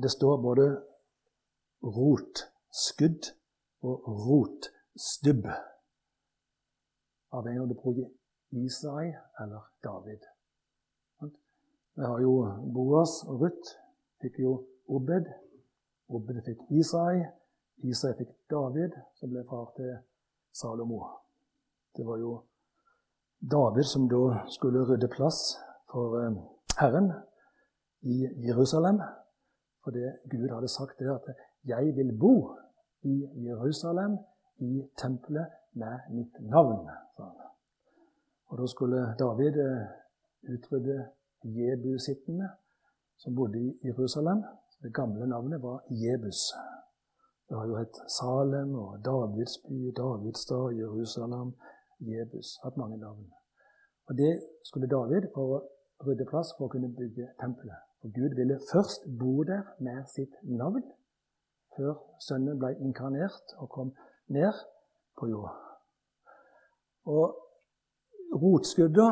Det 0.02 0.10
står 0.10 0.42
både 0.42 0.66
rotskudd 1.82 3.30
og 3.82 4.08
rotstubb. 4.26 5.46
Avhengig 7.32 7.62
av 7.62 7.70
du 7.70 7.76
bruker 7.78 8.10
Isai 8.50 9.12
eller 9.40 9.70
David. 9.84 10.26
Vi 11.94 12.04
har 12.04 12.18
jo 12.20 12.34
Boas 12.74 13.22
og 13.28 13.44
Ruth 13.44 13.76
fikk 14.22 14.38
jo 14.38 14.52
Obed. 14.88 15.26
Obed 16.08 16.42
fikk 16.44 16.62
Isai. 16.70 17.24
Isai 17.86 18.12
fikk 18.18 18.32
David, 18.50 18.96
som 19.14 19.30
ble 19.32 19.44
far 19.48 19.72
til 19.76 19.96
Salomo. 20.52 21.00
Det 21.96 22.06
var 22.06 22.18
jo 22.18 22.32
David 23.40 23.88
som 23.88 24.08
da 24.08 24.42
skulle 24.52 24.84
rydde 24.88 25.08
plass 25.08 25.56
for 25.92 26.18
eh, 26.20 26.36
Herren 26.80 27.12
i 28.02 28.26
Jerusalem. 28.46 29.00
Fordi 29.84 30.04
Gud 30.30 30.50
hadde 30.52 30.68
sagt 30.68 30.98
det 30.98 31.08
at 31.08 31.24
'jeg 31.64 31.96
vil 31.96 32.18
bo 32.20 32.56
i 33.02 33.28
Jerusalem, 33.46 34.18
i 34.58 34.82
tempelet 34.96 35.46
med 35.72 35.98
mitt 36.10 36.34
navn'. 36.40 36.88
Og 38.46 38.58
Da 38.58 38.66
skulle 38.66 39.14
David 39.18 39.56
eh, 39.56 39.86
utrydde 40.54 41.08
jebusittene 41.44 42.48
som 43.22 43.34
bodde 43.34 43.58
i 43.58 43.78
Jerusalem. 43.88 44.44
Det 44.82 44.94
gamle 44.94 45.26
navnet 45.26 45.62
var 45.62 45.82
Jebus. 46.02 46.40
Det 47.48 47.56
har 47.58 47.66
jo 47.66 47.76
hett 47.76 47.96
Salem 48.18 48.74
og 48.74 49.04
Davidsby, 49.04 49.80
Davidstad, 49.96 50.72
Jerusalem, 50.80 51.52
Jebus. 52.00 52.48
Hatt 52.64 52.76
mange 52.76 52.96
navn. 52.96 53.26
Og 54.08 54.16
Det 54.16 54.32
skulle 54.64 54.88
David 54.96 55.28
for 55.34 55.56
å 55.56 55.58
rydde 56.06 56.26
plass 56.30 56.54
for 56.56 56.66
å 56.66 56.72
kunne 56.72 56.94
bygge 57.00 57.28
tempelet. 57.42 57.80
For 58.00 58.08
Gud 58.16 58.36
ville 58.38 58.56
først 58.72 59.04
bo 59.20 59.42
der 59.42 59.62
med 59.78 60.06
sitt 60.14 60.34
navn, 60.42 60.82
før 61.76 61.98
sønnen 62.26 62.58
ble 62.58 62.72
inkarnert 62.80 63.54
og 63.58 63.68
kom 63.76 63.92
ned 64.32 64.56
på 65.20 65.28
jord. 65.28 65.52
Og 67.04 67.36
rotskudda, 68.42 69.08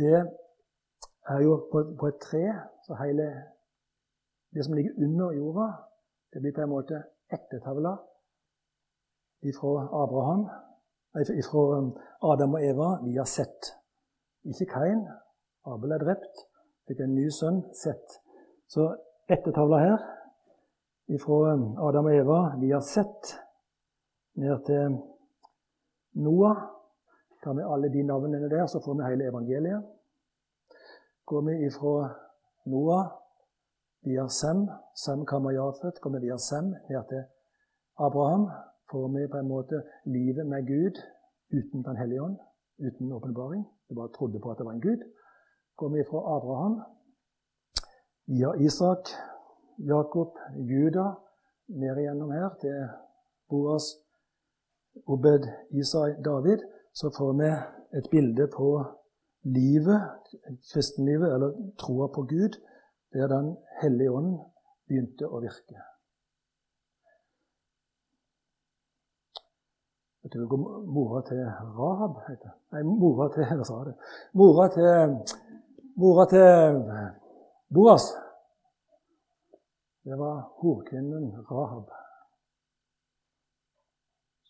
det 0.00 0.24
er 1.28 1.42
jo 1.42 1.68
på, 1.72 1.82
på 2.00 2.06
et 2.06 2.18
tre, 2.22 2.44
så 2.86 2.94
hele 3.02 3.26
det 4.54 4.64
som 4.64 4.74
ligger 4.74 4.92
under 5.04 5.32
jorda, 5.32 5.66
det 6.32 6.40
blir 6.40 6.54
på 6.54 6.62
en 6.62 6.70
måte 6.70 7.02
ettertavla 7.32 7.96
ifra 9.42 10.02
Abraham, 10.02 10.48
ifra 11.38 11.78
um, 11.78 11.90
Adam 12.22 12.54
og 12.54 12.64
Eva 12.64 12.90
vi 13.04 13.16
har 13.16 13.24
Sett. 13.24 13.72
Ikke 14.44 14.66
Kain. 14.66 15.06
Abel 15.66 15.92
er 15.92 15.98
drept. 15.98 16.44
Fikk 16.86 17.00
en 17.02 17.14
ny 17.14 17.26
sønn, 17.30 17.62
Sett. 17.74 18.20
Så 18.68 18.88
ettertavla 19.28 19.80
her 19.82 20.06
ifra 21.08 21.54
um, 21.54 21.66
Adam 21.88 22.10
og 22.10 22.14
Eva 22.14 22.40
vi 22.60 22.70
har 22.70 22.84
Sett 22.84 23.34
ned 24.36 24.64
til 24.66 24.98
Noah. 26.22 26.56
Tar 27.44 27.54
vi 27.54 27.66
alle 27.66 27.92
de 27.92 28.02
navnene 28.02 28.48
der, 28.50 28.66
så 28.66 28.80
får 28.84 28.94
vi 28.94 29.10
hele 29.10 29.28
evangeliet. 29.28 29.95
Går 31.26 31.42
vi 31.42 31.66
ifra 31.66 32.10
Noah 32.64 33.06
via 34.02 34.28
Sem, 34.28 34.70
Sem 34.94 35.24
kommer 35.26 35.50
Jafet, 35.50 36.00
går 36.00 36.10
vi 36.10 36.26
via 36.26 36.38
Sem 36.38 36.64
ned 36.64 37.02
til 37.08 37.22
Abraham, 37.98 38.44
får 38.90 39.08
vi 39.14 39.26
på 39.32 39.38
en 39.38 39.48
måte 39.48 39.82
livet 40.04 40.46
med 40.46 40.66
Gud 40.66 41.00
uten 41.50 41.82
Den 41.82 41.96
hellige 41.96 42.22
ånd, 42.22 42.36
uten 42.78 43.12
åpenbaring. 43.12 43.64
Vi 43.88 43.94
bare 43.94 44.12
trodde 44.16 44.40
på 44.40 44.50
at 44.50 44.58
det 44.58 44.66
var 44.66 44.72
en 44.72 44.80
Gud. 44.80 45.02
Går 45.76 45.88
vi 45.88 46.04
fra 46.10 46.36
Abraham 46.36 46.74
via 48.26 48.50
Isak, 48.66 49.10
Jakob, 49.78 50.30
Juda, 50.70 51.06
ned 51.68 51.96
igjennom 51.96 52.30
her 52.30 52.48
til 52.60 52.88
Boas, 53.50 53.84
Obed, 55.06 55.42
Isai, 55.70 56.22
David, 56.24 56.58
så 56.94 57.10
får 57.18 57.32
vi 57.40 57.50
et 57.98 58.06
bilde 58.10 58.46
på 58.56 58.68
livet, 59.46 60.36
kristenlivet, 60.72 61.34
eller 61.34 61.52
troa 61.78 62.08
på 62.14 62.22
Gud, 62.22 62.58
der 63.12 63.28
Den 63.28 63.56
hellige 63.82 64.10
ånd 64.10 64.32
begynte 64.88 65.28
å 65.28 65.40
virke. 65.40 65.78
Vet 70.26 70.34
du 70.34 70.46
hva 70.50 70.58
mora 70.90 71.22
til 71.22 71.44
Rahab 71.78 72.16
heter? 72.26 72.56
Nei, 72.74 72.82
mora 72.82 73.28
til 73.34 73.46
Hva 73.46 73.66
sa 73.68 73.76
det? 73.86 73.94
Mora 74.34 74.66
til, 74.74 75.14
mora 76.02 76.26
til 76.32 76.80
Boas. 77.70 78.08
Det 80.06 80.18
var 80.18 80.42
horkvinnen 80.58 81.30
Rahab. 81.50 81.94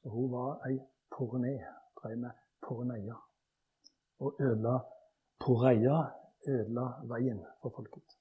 Så 0.00 0.08
hun 0.08 0.32
var 0.32 0.64
ei 0.68 0.80
porné, 1.12 1.54
drev 2.00 2.18
med 2.24 2.32
porneia. 2.64 3.25
Og 4.18 4.36
ødela 4.40 4.78
poreia, 5.40 5.98
ødela 6.48 6.86
veien 7.04 7.40
for 7.62 7.68
folket. 7.76 8.16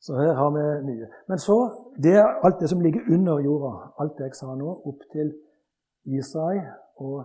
Så 0.00 0.16
her 0.16 0.32
har 0.32 0.50
vi 0.50 0.64
mye. 0.86 1.06
Men 1.28 1.38
så 1.38 1.56
det 2.02 2.14
er 2.14 2.26
alt 2.44 2.60
det 2.60 2.68
som 2.68 2.80
ligger 2.80 3.00
under 3.14 3.38
jorda, 3.38 3.72
alt 4.00 4.18
det 4.18 4.24
jeg 4.24 4.34
sa 4.34 4.54
nå, 4.54 4.68
opp 4.90 5.00
til 5.12 5.34
Isai 6.04 6.58
og 6.96 7.24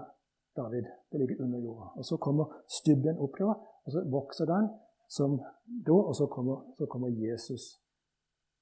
David. 0.56 0.86
Det 1.12 1.20
ligger 1.20 1.44
under 1.44 1.60
jorda. 1.60 1.86
Og 1.98 2.06
Så 2.06 2.18
kommer 2.18 2.46
stubben 2.68 3.18
opp 3.18 3.38
da, 3.40 3.54
og 3.86 3.92
så 3.92 4.04
vokser 4.12 4.46
den 4.46 4.70
som 5.10 5.42
da, 5.88 5.94
og 5.94 6.16
så 6.16 6.26
kommer, 6.26 6.74
så 6.78 6.86
kommer 6.86 7.08
Jesus 7.08 7.62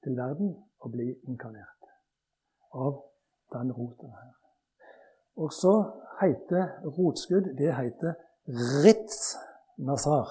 til 0.04 0.18
verden 0.18 0.56
og 0.80 0.91
blir 0.91 1.16
inkarnert 1.30 1.82
av 2.74 3.04
den 3.54 3.72
roten 3.72 4.10
her. 4.10 4.34
Og 5.36 5.54
så 5.54 5.74
heter 6.22 6.64
rotskudd 6.97 7.58
det 7.58 7.76
heter 7.76 8.14
Ritz 8.48 9.38
Nazar. 9.78 10.28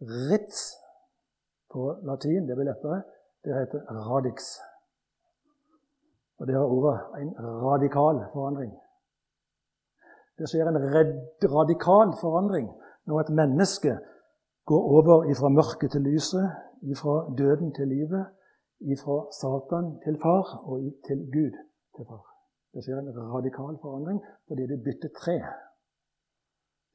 Ritz 0.00 0.76
på 1.72 1.98
latin, 2.02 2.46
det 2.48 2.56
blir 2.56 2.68
lettere, 2.68 3.02
det 3.44 3.54
heter 3.54 3.80
radix. 4.10 4.58
Og 6.38 6.46
det 6.46 6.54
har 6.54 6.64
ordet 6.64 7.00
en 7.20 7.32
radikal 7.38 8.20
forandring. 8.32 8.72
Det 10.38 10.48
skjer 10.48 10.68
en 10.68 10.78
radikal 11.56 12.12
forandring 12.20 12.68
når 13.06 13.20
et 13.20 13.34
menneske 13.40 13.98
går 14.66 14.82
over 14.96 15.30
ifra 15.30 15.48
mørket 15.48 15.90
til 15.90 16.00
lyset, 16.00 16.50
ifra 16.82 17.34
døden 17.38 17.74
til 17.74 17.88
livet, 17.88 18.26
ifra 18.80 19.18
Satan 19.32 20.00
til 20.04 20.20
far 20.22 20.62
og 20.68 20.80
til 21.06 21.18
Gud 21.32 21.52
til 21.96 22.06
far. 22.08 22.35
Det 22.76 22.82
skjer 22.84 22.98
en 23.00 23.30
radikal 23.32 23.78
forandring 23.80 24.18
fordi 24.48 24.66
det 24.68 24.82
bytter 24.84 25.08
tre. 25.16 25.36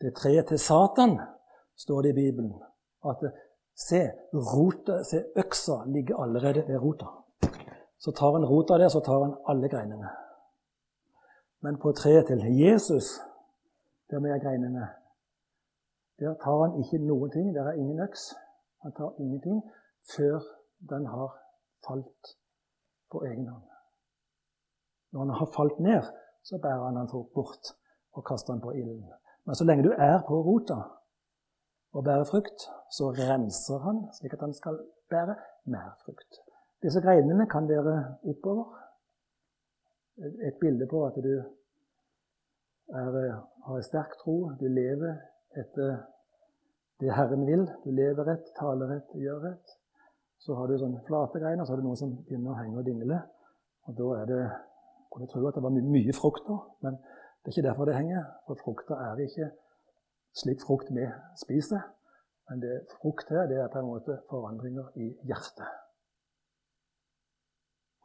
Det 0.01 0.13
treet 0.13 0.45
til 0.47 0.59
Satan, 0.59 1.15
står 1.77 2.01
det 2.01 2.09
i 2.09 2.19
Bibelen 2.19 2.53
at 3.09 3.23
se, 3.87 4.01
rota, 4.33 4.99
se, 5.03 5.23
øksa 5.41 5.79
ligger 5.85 6.21
allerede 6.21 6.67
ved 6.67 6.77
rota. 6.77 7.07
Så 7.97 8.11
tar 8.11 8.31
han 8.37 8.45
rota 8.45 8.77
der, 8.77 8.89
så 8.89 8.99
tar 8.99 9.23
han 9.23 9.33
alle 9.49 9.69
greinene. 9.69 10.09
Men 11.61 11.77
på 11.81 11.91
treet 11.91 12.27
til 12.27 12.41
Jesus, 12.59 13.05
der 14.09 14.19
med 14.19 14.41
greinene, 14.41 14.87
der 16.19 16.33
tar 16.43 16.61
han 16.65 16.77
ikke 16.83 17.01
noen 17.05 17.31
ting. 17.31 17.55
Der 17.55 17.63
er 17.63 17.73
ingen 17.73 17.99
øks. 17.99 18.33
Han 18.81 18.93
tar 18.93 19.13
ingenting 19.19 19.63
før 20.15 20.39
den 20.89 21.05
har 21.05 21.29
falt 21.87 22.37
på 23.11 23.25
egen 23.25 23.47
hånd. 23.47 23.70
Når 25.11 25.19
han 25.19 25.29
har 25.39 25.49
falt 25.55 25.79
ned, 25.79 26.03
så 26.43 26.59
bærer 26.61 26.83
han 26.85 26.95
den 26.95 27.07
bort 27.35 27.75
og 28.13 28.25
kaster 28.25 28.53
den 28.53 28.61
på 28.61 28.71
ilden. 28.71 29.05
Men 29.45 29.55
så 29.55 29.63
lenge 29.65 29.83
du 29.83 29.93
er 29.97 30.19
på 30.27 30.41
rota, 30.47 30.79
og 31.93 32.03
bærer 32.03 32.23
frukt, 32.23 32.59
så 32.97 33.11
renser 33.11 33.79
han 33.85 33.97
slik 34.15 34.33
at 34.33 34.45
han 34.45 34.53
skal 34.53 34.79
bære 35.09 35.35
mer 35.65 35.89
frukt. 36.05 36.39
Disse 36.83 37.01
greinene 37.01 37.45
kan 37.49 37.67
være 37.69 38.15
oppover. 38.23 38.77
Et 40.47 40.55
bilde 40.61 40.87
på 40.87 41.05
at 41.05 41.15
du 41.23 41.33
er, 42.93 43.41
har 43.65 43.75
en 43.75 43.83
sterk 43.83 44.17
tro, 44.23 44.51
du 44.59 44.67
lever 44.67 45.15
etter 45.57 45.97
det 47.01 47.13
Herren 47.15 47.45
vil. 47.47 47.63
Du 47.85 47.91
lever 47.91 48.27
rett, 48.27 48.51
taler 48.59 48.89
rett, 48.95 49.13
gjør 49.13 49.39
rett. 49.49 49.77
Så 50.41 50.55
har 50.55 50.67
du 50.67 50.77
sånne 50.77 51.01
flate 51.07 51.39
greiner, 51.41 51.65
så 51.65 51.73
har 51.73 51.81
du 51.81 51.87
noe 51.87 51.97
som 51.97 52.13
begynner 52.25 52.53
å 52.53 52.59
henge 52.59 52.79
og 52.81 52.85
dingle. 52.85 53.19
Og 53.89 53.97
da 53.97 54.09
er 54.21 54.29
det 54.29 54.41
kunne 55.11 55.27
tro 55.27 55.47
at 55.47 55.55
det 55.55 55.63
var 55.63 55.73
my 55.75 55.81
mye 55.95 56.13
frukt 56.15 56.45
da, 56.47 56.57
men 56.83 56.97
det 57.41 57.49
er 57.49 57.55
ikke 57.55 57.67
derfor 57.67 57.85
det 57.85 57.95
henger. 57.97 58.23
For 58.47 58.59
frukta 58.63 58.93
er 58.93 59.23
ikke 59.25 59.49
slik 60.41 60.61
frukt 60.65 60.91
vi 60.95 61.07
spiser. 61.43 61.81
Men 62.49 62.61
det 62.61 62.85
frukt 62.95 63.29
her, 63.29 63.47
det 63.47 63.57
er 63.57 63.67
på 63.71 63.79
en 63.79 63.89
måte 63.93 64.17
forandringer 64.29 64.87
i 64.95 65.07
hjertet. 65.29 65.69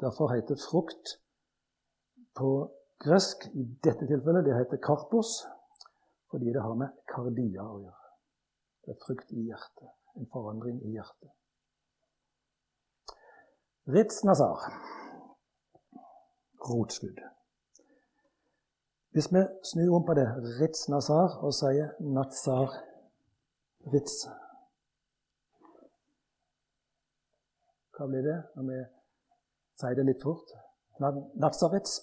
Derfor 0.01 0.35
heter 0.35 0.57
frukt 0.71 1.17
på 2.37 2.51
gresk 3.05 3.47
i 3.55 3.65
dette 3.85 4.07
tilfellet 4.07 4.45
det 4.45 4.57
heter 4.57 4.81
karpos, 4.89 5.31
fordi 6.31 6.53
det 6.53 6.63
har 6.63 6.77
med 6.79 6.93
kardia 7.13 7.65
å 7.65 7.81
gjøre. 7.81 8.13
Det 8.85 8.95
er 8.95 9.01
frukt 9.07 9.33
i 9.33 9.49
hjertet. 9.49 9.91
En 10.17 10.29
forandring 10.33 10.79
i 10.85 10.95
hjertet. 10.97 11.33
Ritz 13.87 14.23
Nazar. 14.25 14.63
Rotskudd. 16.69 17.21
Hvis 19.17 19.31
vi 19.33 19.43
snur 19.65 19.97
om 19.97 20.05
på 20.07 20.15
det, 20.19 20.27
Ritz 20.61 20.89
Nazar, 20.93 21.39
og 21.45 21.55
sier 21.57 21.95
Nazar 22.01 22.75
Ritz 23.93 24.27
Hva 27.97 28.05
blir 28.11 28.27
det 28.27 28.37
når 28.59 28.67
vi 28.69 28.81
sier 29.81 29.97
det 29.97 30.05
litt 30.05 30.25
fort? 30.25 30.51
Nazaretz? 31.01 31.95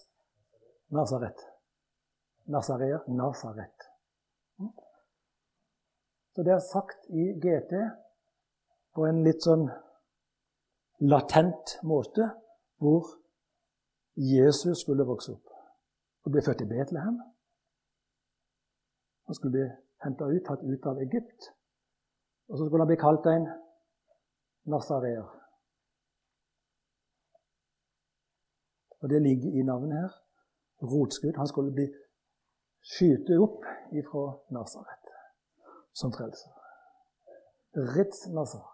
Nazaret. 0.94 1.38
Nazarea. 2.46 3.00
Nazaret. 3.08 3.90
Så 6.34 6.44
det 6.44 6.54
er 6.54 6.64
sagt 6.66 7.06
i 7.10 7.28
GT 7.38 7.74
på 8.94 9.06
en 9.06 9.22
litt 9.26 9.46
sånn 9.46 9.68
latent 11.06 11.76
måte 11.86 12.26
hvor 12.82 13.06
Jesus 14.16 14.78
skulle 14.82 15.06
vokse 15.06 15.32
opp 15.32 15.48
og 16.24 16.32
bli 16.32 16.42
født 16.46 16.62
i 16.62 16.70
Betlehem. 16.70 17.18
Han 19.28 19.36
skulle 19.36 19.56
bli 19.56 19.68
henta 20.04 20.28
ut, 20.30 20.44
tatt 20.46 20.64
ut 20.64 20.86
av 20.86 21.00
Egypt. 21.06 21.42
Og 22.50 22.58
så 22.58 22.66
skulle 22.66 22.84
han 22.84 22.92
bli 22.92 23.00
kalt 23.02 23.26
en 23.32 23.48
nasareer. 24.72 25.28
Og 29.02 29.10
det 29.10 29.22
ligger 29.22 29.60
i 29.60 29.64
navnet 29.68 29.98
her. 30.02 30.12
Rotskudd. 30.84 31.36
Han 31.38 31.48
skulle 31.48 31.72
bli 31.72 31.88
skyte 32.94 33.40
opp 33.46 33.64
ifra 34.00 34.24
Nasaret 34.56 35.04
som 35.94 36.12
frelser. 36.12 36.52
Ritz 37.96 38.28
Nazar. 38.28 38.68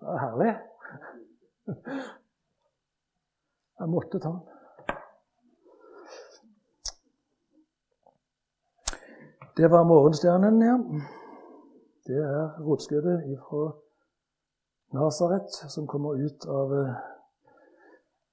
Det 0.00 0.08
er 0.08 0.18
herlig. 0.24 0.52
Jeg 3.80 3.88
måtte 3.88 4.18
ta 4.18 4.28
den. 4.28 4.40
Det 9.56 9.70
var 9.70 9.84
morgenstjernen, 9.84 10.62
ja. 10.62 10.76
Det 12.06 12.16
er 12.16 12.60
rotskuddet 12.64 13.38
fra 13.48 13.72
Nasaret 14.92 15.50
som 15.68 15.86
kommer 15.86 16.12
ut 16.26 16.46
av 16.48 16.74
eh, 16.74 16.94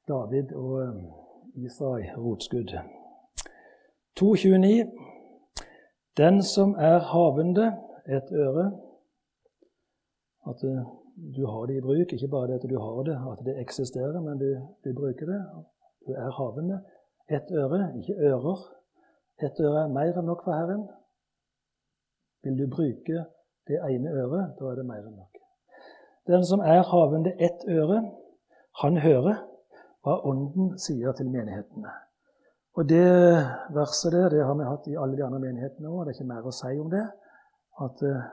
David 0.07 0.53
og 0.55 0.81
eh, 0.83 1.65
Isai 1.65 2.11
rotskudd. 2.17 2.71
2.29. 4.19 4.91
Den 6.17 6.43
som 6.43 6.75
er 6.77 6.99
havende, 6.99 7.67
et 8.07 8.31
øre. 8.31 8.71
At 10.47 10.63
eh, 10.63 10.85
du 11.17 11.45
har 11.45 11.65
det 11.65 11.77
i 11.77 11.81
bruk. 11.81 12.13
Ikke 12.13 12.27
bare 12.27 12.47
det 12.47 12.59
at 12.59 12.69
du 12.69 12.77
har 12.79 13.03
det, 13.03 13.17
at 13.31 13.45
det 13.45 13.59
eksisterer, 13.61 14.19
men 14.21 14.37
du, 14.37 14.49
du 14.83 14.93
bruker 14.99 15.25
det. 15.25 15.41
Du 16.07 16.11
er 16.13 16.31
havende. 16.31 16.81
Et 17.29 17.47
øre, 17.51 17.79
ikke 17.99 18.15
ører. 18.29 18.59
Et 19.45 19.59
øre 19.65 19.83
er 19.83 19.93
mer 19.97 20.19
enn 20.19 20.29
nok 20.29 20.43
for 20.45 20.53
Herren. 20.53 20.85
Vil 22.43 22.59
du 22.59 22.69
bruke 22.75 23.25
det 23.67 23.79
ene 23.89 24.13
øret, 24.21 24.55
da 24.59 24.71
er 24.71 24.79
det 24.79 24.85
mer 24.85 25.03
enn 25.03 25.17
nok. 25.17 25.41
Den 26.27 26.45
som 26.45 26.59
er 26.59 26.83
havende 26.93 27.33
ett 27.47 27.65
øre, 27.67 27.99
han 28.81 28.97
hører 28.97 29.43
hva 30.03 30.19
Ånden 30.29 30.77
sier 30.79 31.11
til 31.17 31.29
menighetene. 31.29 31.91
Og 32.77 32.89
Det 32.89 33.05
verset 33.73 34.13
der 34.13 34.29
det 34.29 34.45
har 34.45 34.55
vi 34.55 34.63
hatt 34.63 34.87
i 34.87 34.97
alle 35.01 35.17
de 35.17 35.23
andre 35.25 35.39
menighetene 35.39 35.89
òg. 35.89 36.05
Det 36.05 36.13
er 36.13 36.19
ikke 36.19 36.33
mer 36.33 36.45
å 36.45 36.53
si 36.53 36.73
om 36.79 36.91
det. 36.93 37.05
At 37.85 38.03
eh, 38.05 38.27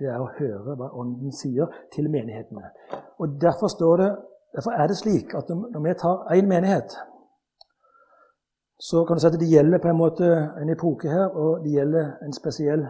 det 0.00 0.08
er 0.08 0.20
å 0.20 0.30
høre 0.38 0.74
hva 0.80 0.90
Ånden 1.00 1.32
sier 1.32 1.70
til 1.94 2.10
menighetene. 2.10 2.72
Og 3.20 3.36
Derfor, 3.40 3.68
det, 4.00 4.10
derfor 4.56 4.72
er 4.72 4.88
det 4.88 4.98
slik 4.98 5.34
at 5.36 5.48
når 5.52 5.82
vi 5.84 5.94
tar 6.00 6.24
én 6.34 6.48
menighet, 6.48 6.96
så 8.80 9.04
kan 9.04 9.16
du 9.16 9.20
si 9.20 9.28
at 9.28 9.36
det 9.40 9.50
gjelder 9.50 9.82
på 9.82 9.90
en 9.90 10.00
måte 10.00 10.28
en 10.60 10.72
epoke 10.72 11.10
her, 11.12 11.28
og 11.28 11.64
det 11.64 11.74
gjelder 11.74 12.14
en 12.24 12.32
spesiell 12.32 12.86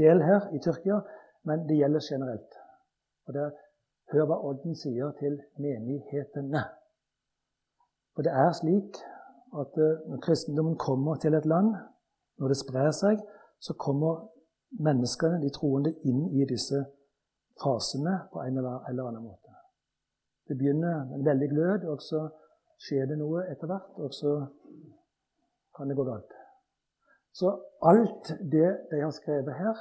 del 0.00 0.22
her 0.24 0.48
i 0.56 0.60
Tyrkia, 0.64 1.02
men 1.44 1.66
det 1.68 1.76
gjelder 1.82 2.00
generelt. 2.10 2.56
Og 3.26 3.34
det 3.34 3.42
er 3.42 3.52
Hør 4.12 4.26
hva 4.28 4.36
Ånden 4.50 4.76
sier 4.76 5.14
til 5.16 5.38
menighetene. 5.58 6.60
For 8.14 8.26
det 8.26 8.34
er 8.36 8.50
slik 8.52 8.98
at 9.60 9.78
eh, 9.80 10.02
når 10.10 10.20
kristendommen 10.26 10.76
kommer 10.78 11.16
til 11.22 11.34
et 11.34 11.46
land, 11.48 11.72
når 12.38 12.52
det 12.52 12.58
sprer 12.60 12.90
seg, 12.92 13.22
så 13.60 13.74
kommer 13.80 14.26
menneskene, 14.80 15.40
de 15.42 15.50
troende, 15.54 15.94
inn 16.08 16.26
i 16.34 16.46
disse 16.48 16.84
fasene 17.60 18.18
på 18.32 18.42
en 18.42 18.58
eller 18.58 19.08
annen 19.08 19.22
måte. 19.22 19.52
Det 20.48 20.58
begynner 20.58 21.04
med 21.08 21.18
en 21.18 21.26
veldig 21.26 21.48
glød, 21.48 21.86
og 21.92 22.02
så 22.02 22.26
skjer 22.84 23.06
det 23.08 23.18
noe 23.20 23.46
etter 23.48 23.70
hvert, 23.70 23.94
og 24.02 24.12
så 24.12 24.34
kan 25.76 25.88
det 25.88 25.96
gå 25.96 26.04
galt. 26.04 26.34
Så 27.34 27.50
alt 27.82 28.34
det 28.52 28.68
de 28.90 29.00
har 29.00 29.14
skrevet 29.14 29.56
her, 29.58 29.78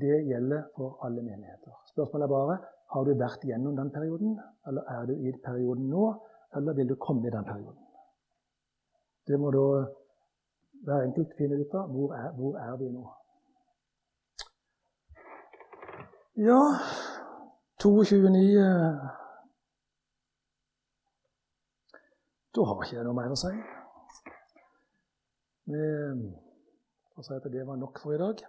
det 0.00 0.22
gjelder 0.26 0.68
for 0.76 0.98
alle 1.04 1.22
menigheter. 1.22 1.74
Spørsmålet 1.92 2.24
er 2.24 2.32
bare 2.32 2.58
har 2.94 3.04
du 3.04 3.12
vært 3.18 3.44
gjennom 3.44 3.76
den 3.76 3.90
perioden, 3.90 4.38
eller 4.66 4.86
er 4.88 5.06
du 5.06 5.14
i 5.14 5.32
perioden 5.44 5.90
nå, 5.90 6.06
eller 6.56 6.74
vil 6.78 6.88
du 6.88 6.96
komme 6.96 7.26
i 7.26 7.34
den 7.34 7.44
perioden? 7.44 7.82
Det 9.26 9.38
må 9.40 9.50
da 9.50 9.66
hver 10.86 11.06
enkelt 11.08 11.34
finne 11.38 11.58
ut 11.58 11.74
av. 11.74 11.90
Hvor 11.90 12.14
er, 12.14 12.28
hvor 12.38 12.58
er 12.62 12.76
vi 12.78 12.90
nå? 12.94 13.04
Ja 16.36 16.60
22.9 17.80 18.60
Da 22.54 22.64
har 22.64 22.82
ikke 22.84 22.98
jeg 22.98 23.04
noe 23.06 23.16
mer 23.16 23.32
å 23.32 23.38
si. 23.40 23.52
Vi 25.72 25.86
får 27.16 27.48
det 27.48 27.64
var 27.64 27.80
nok 27.80 28.02
for 28.02 28.12
i 28.12 28.20
dag. 28.20 28.44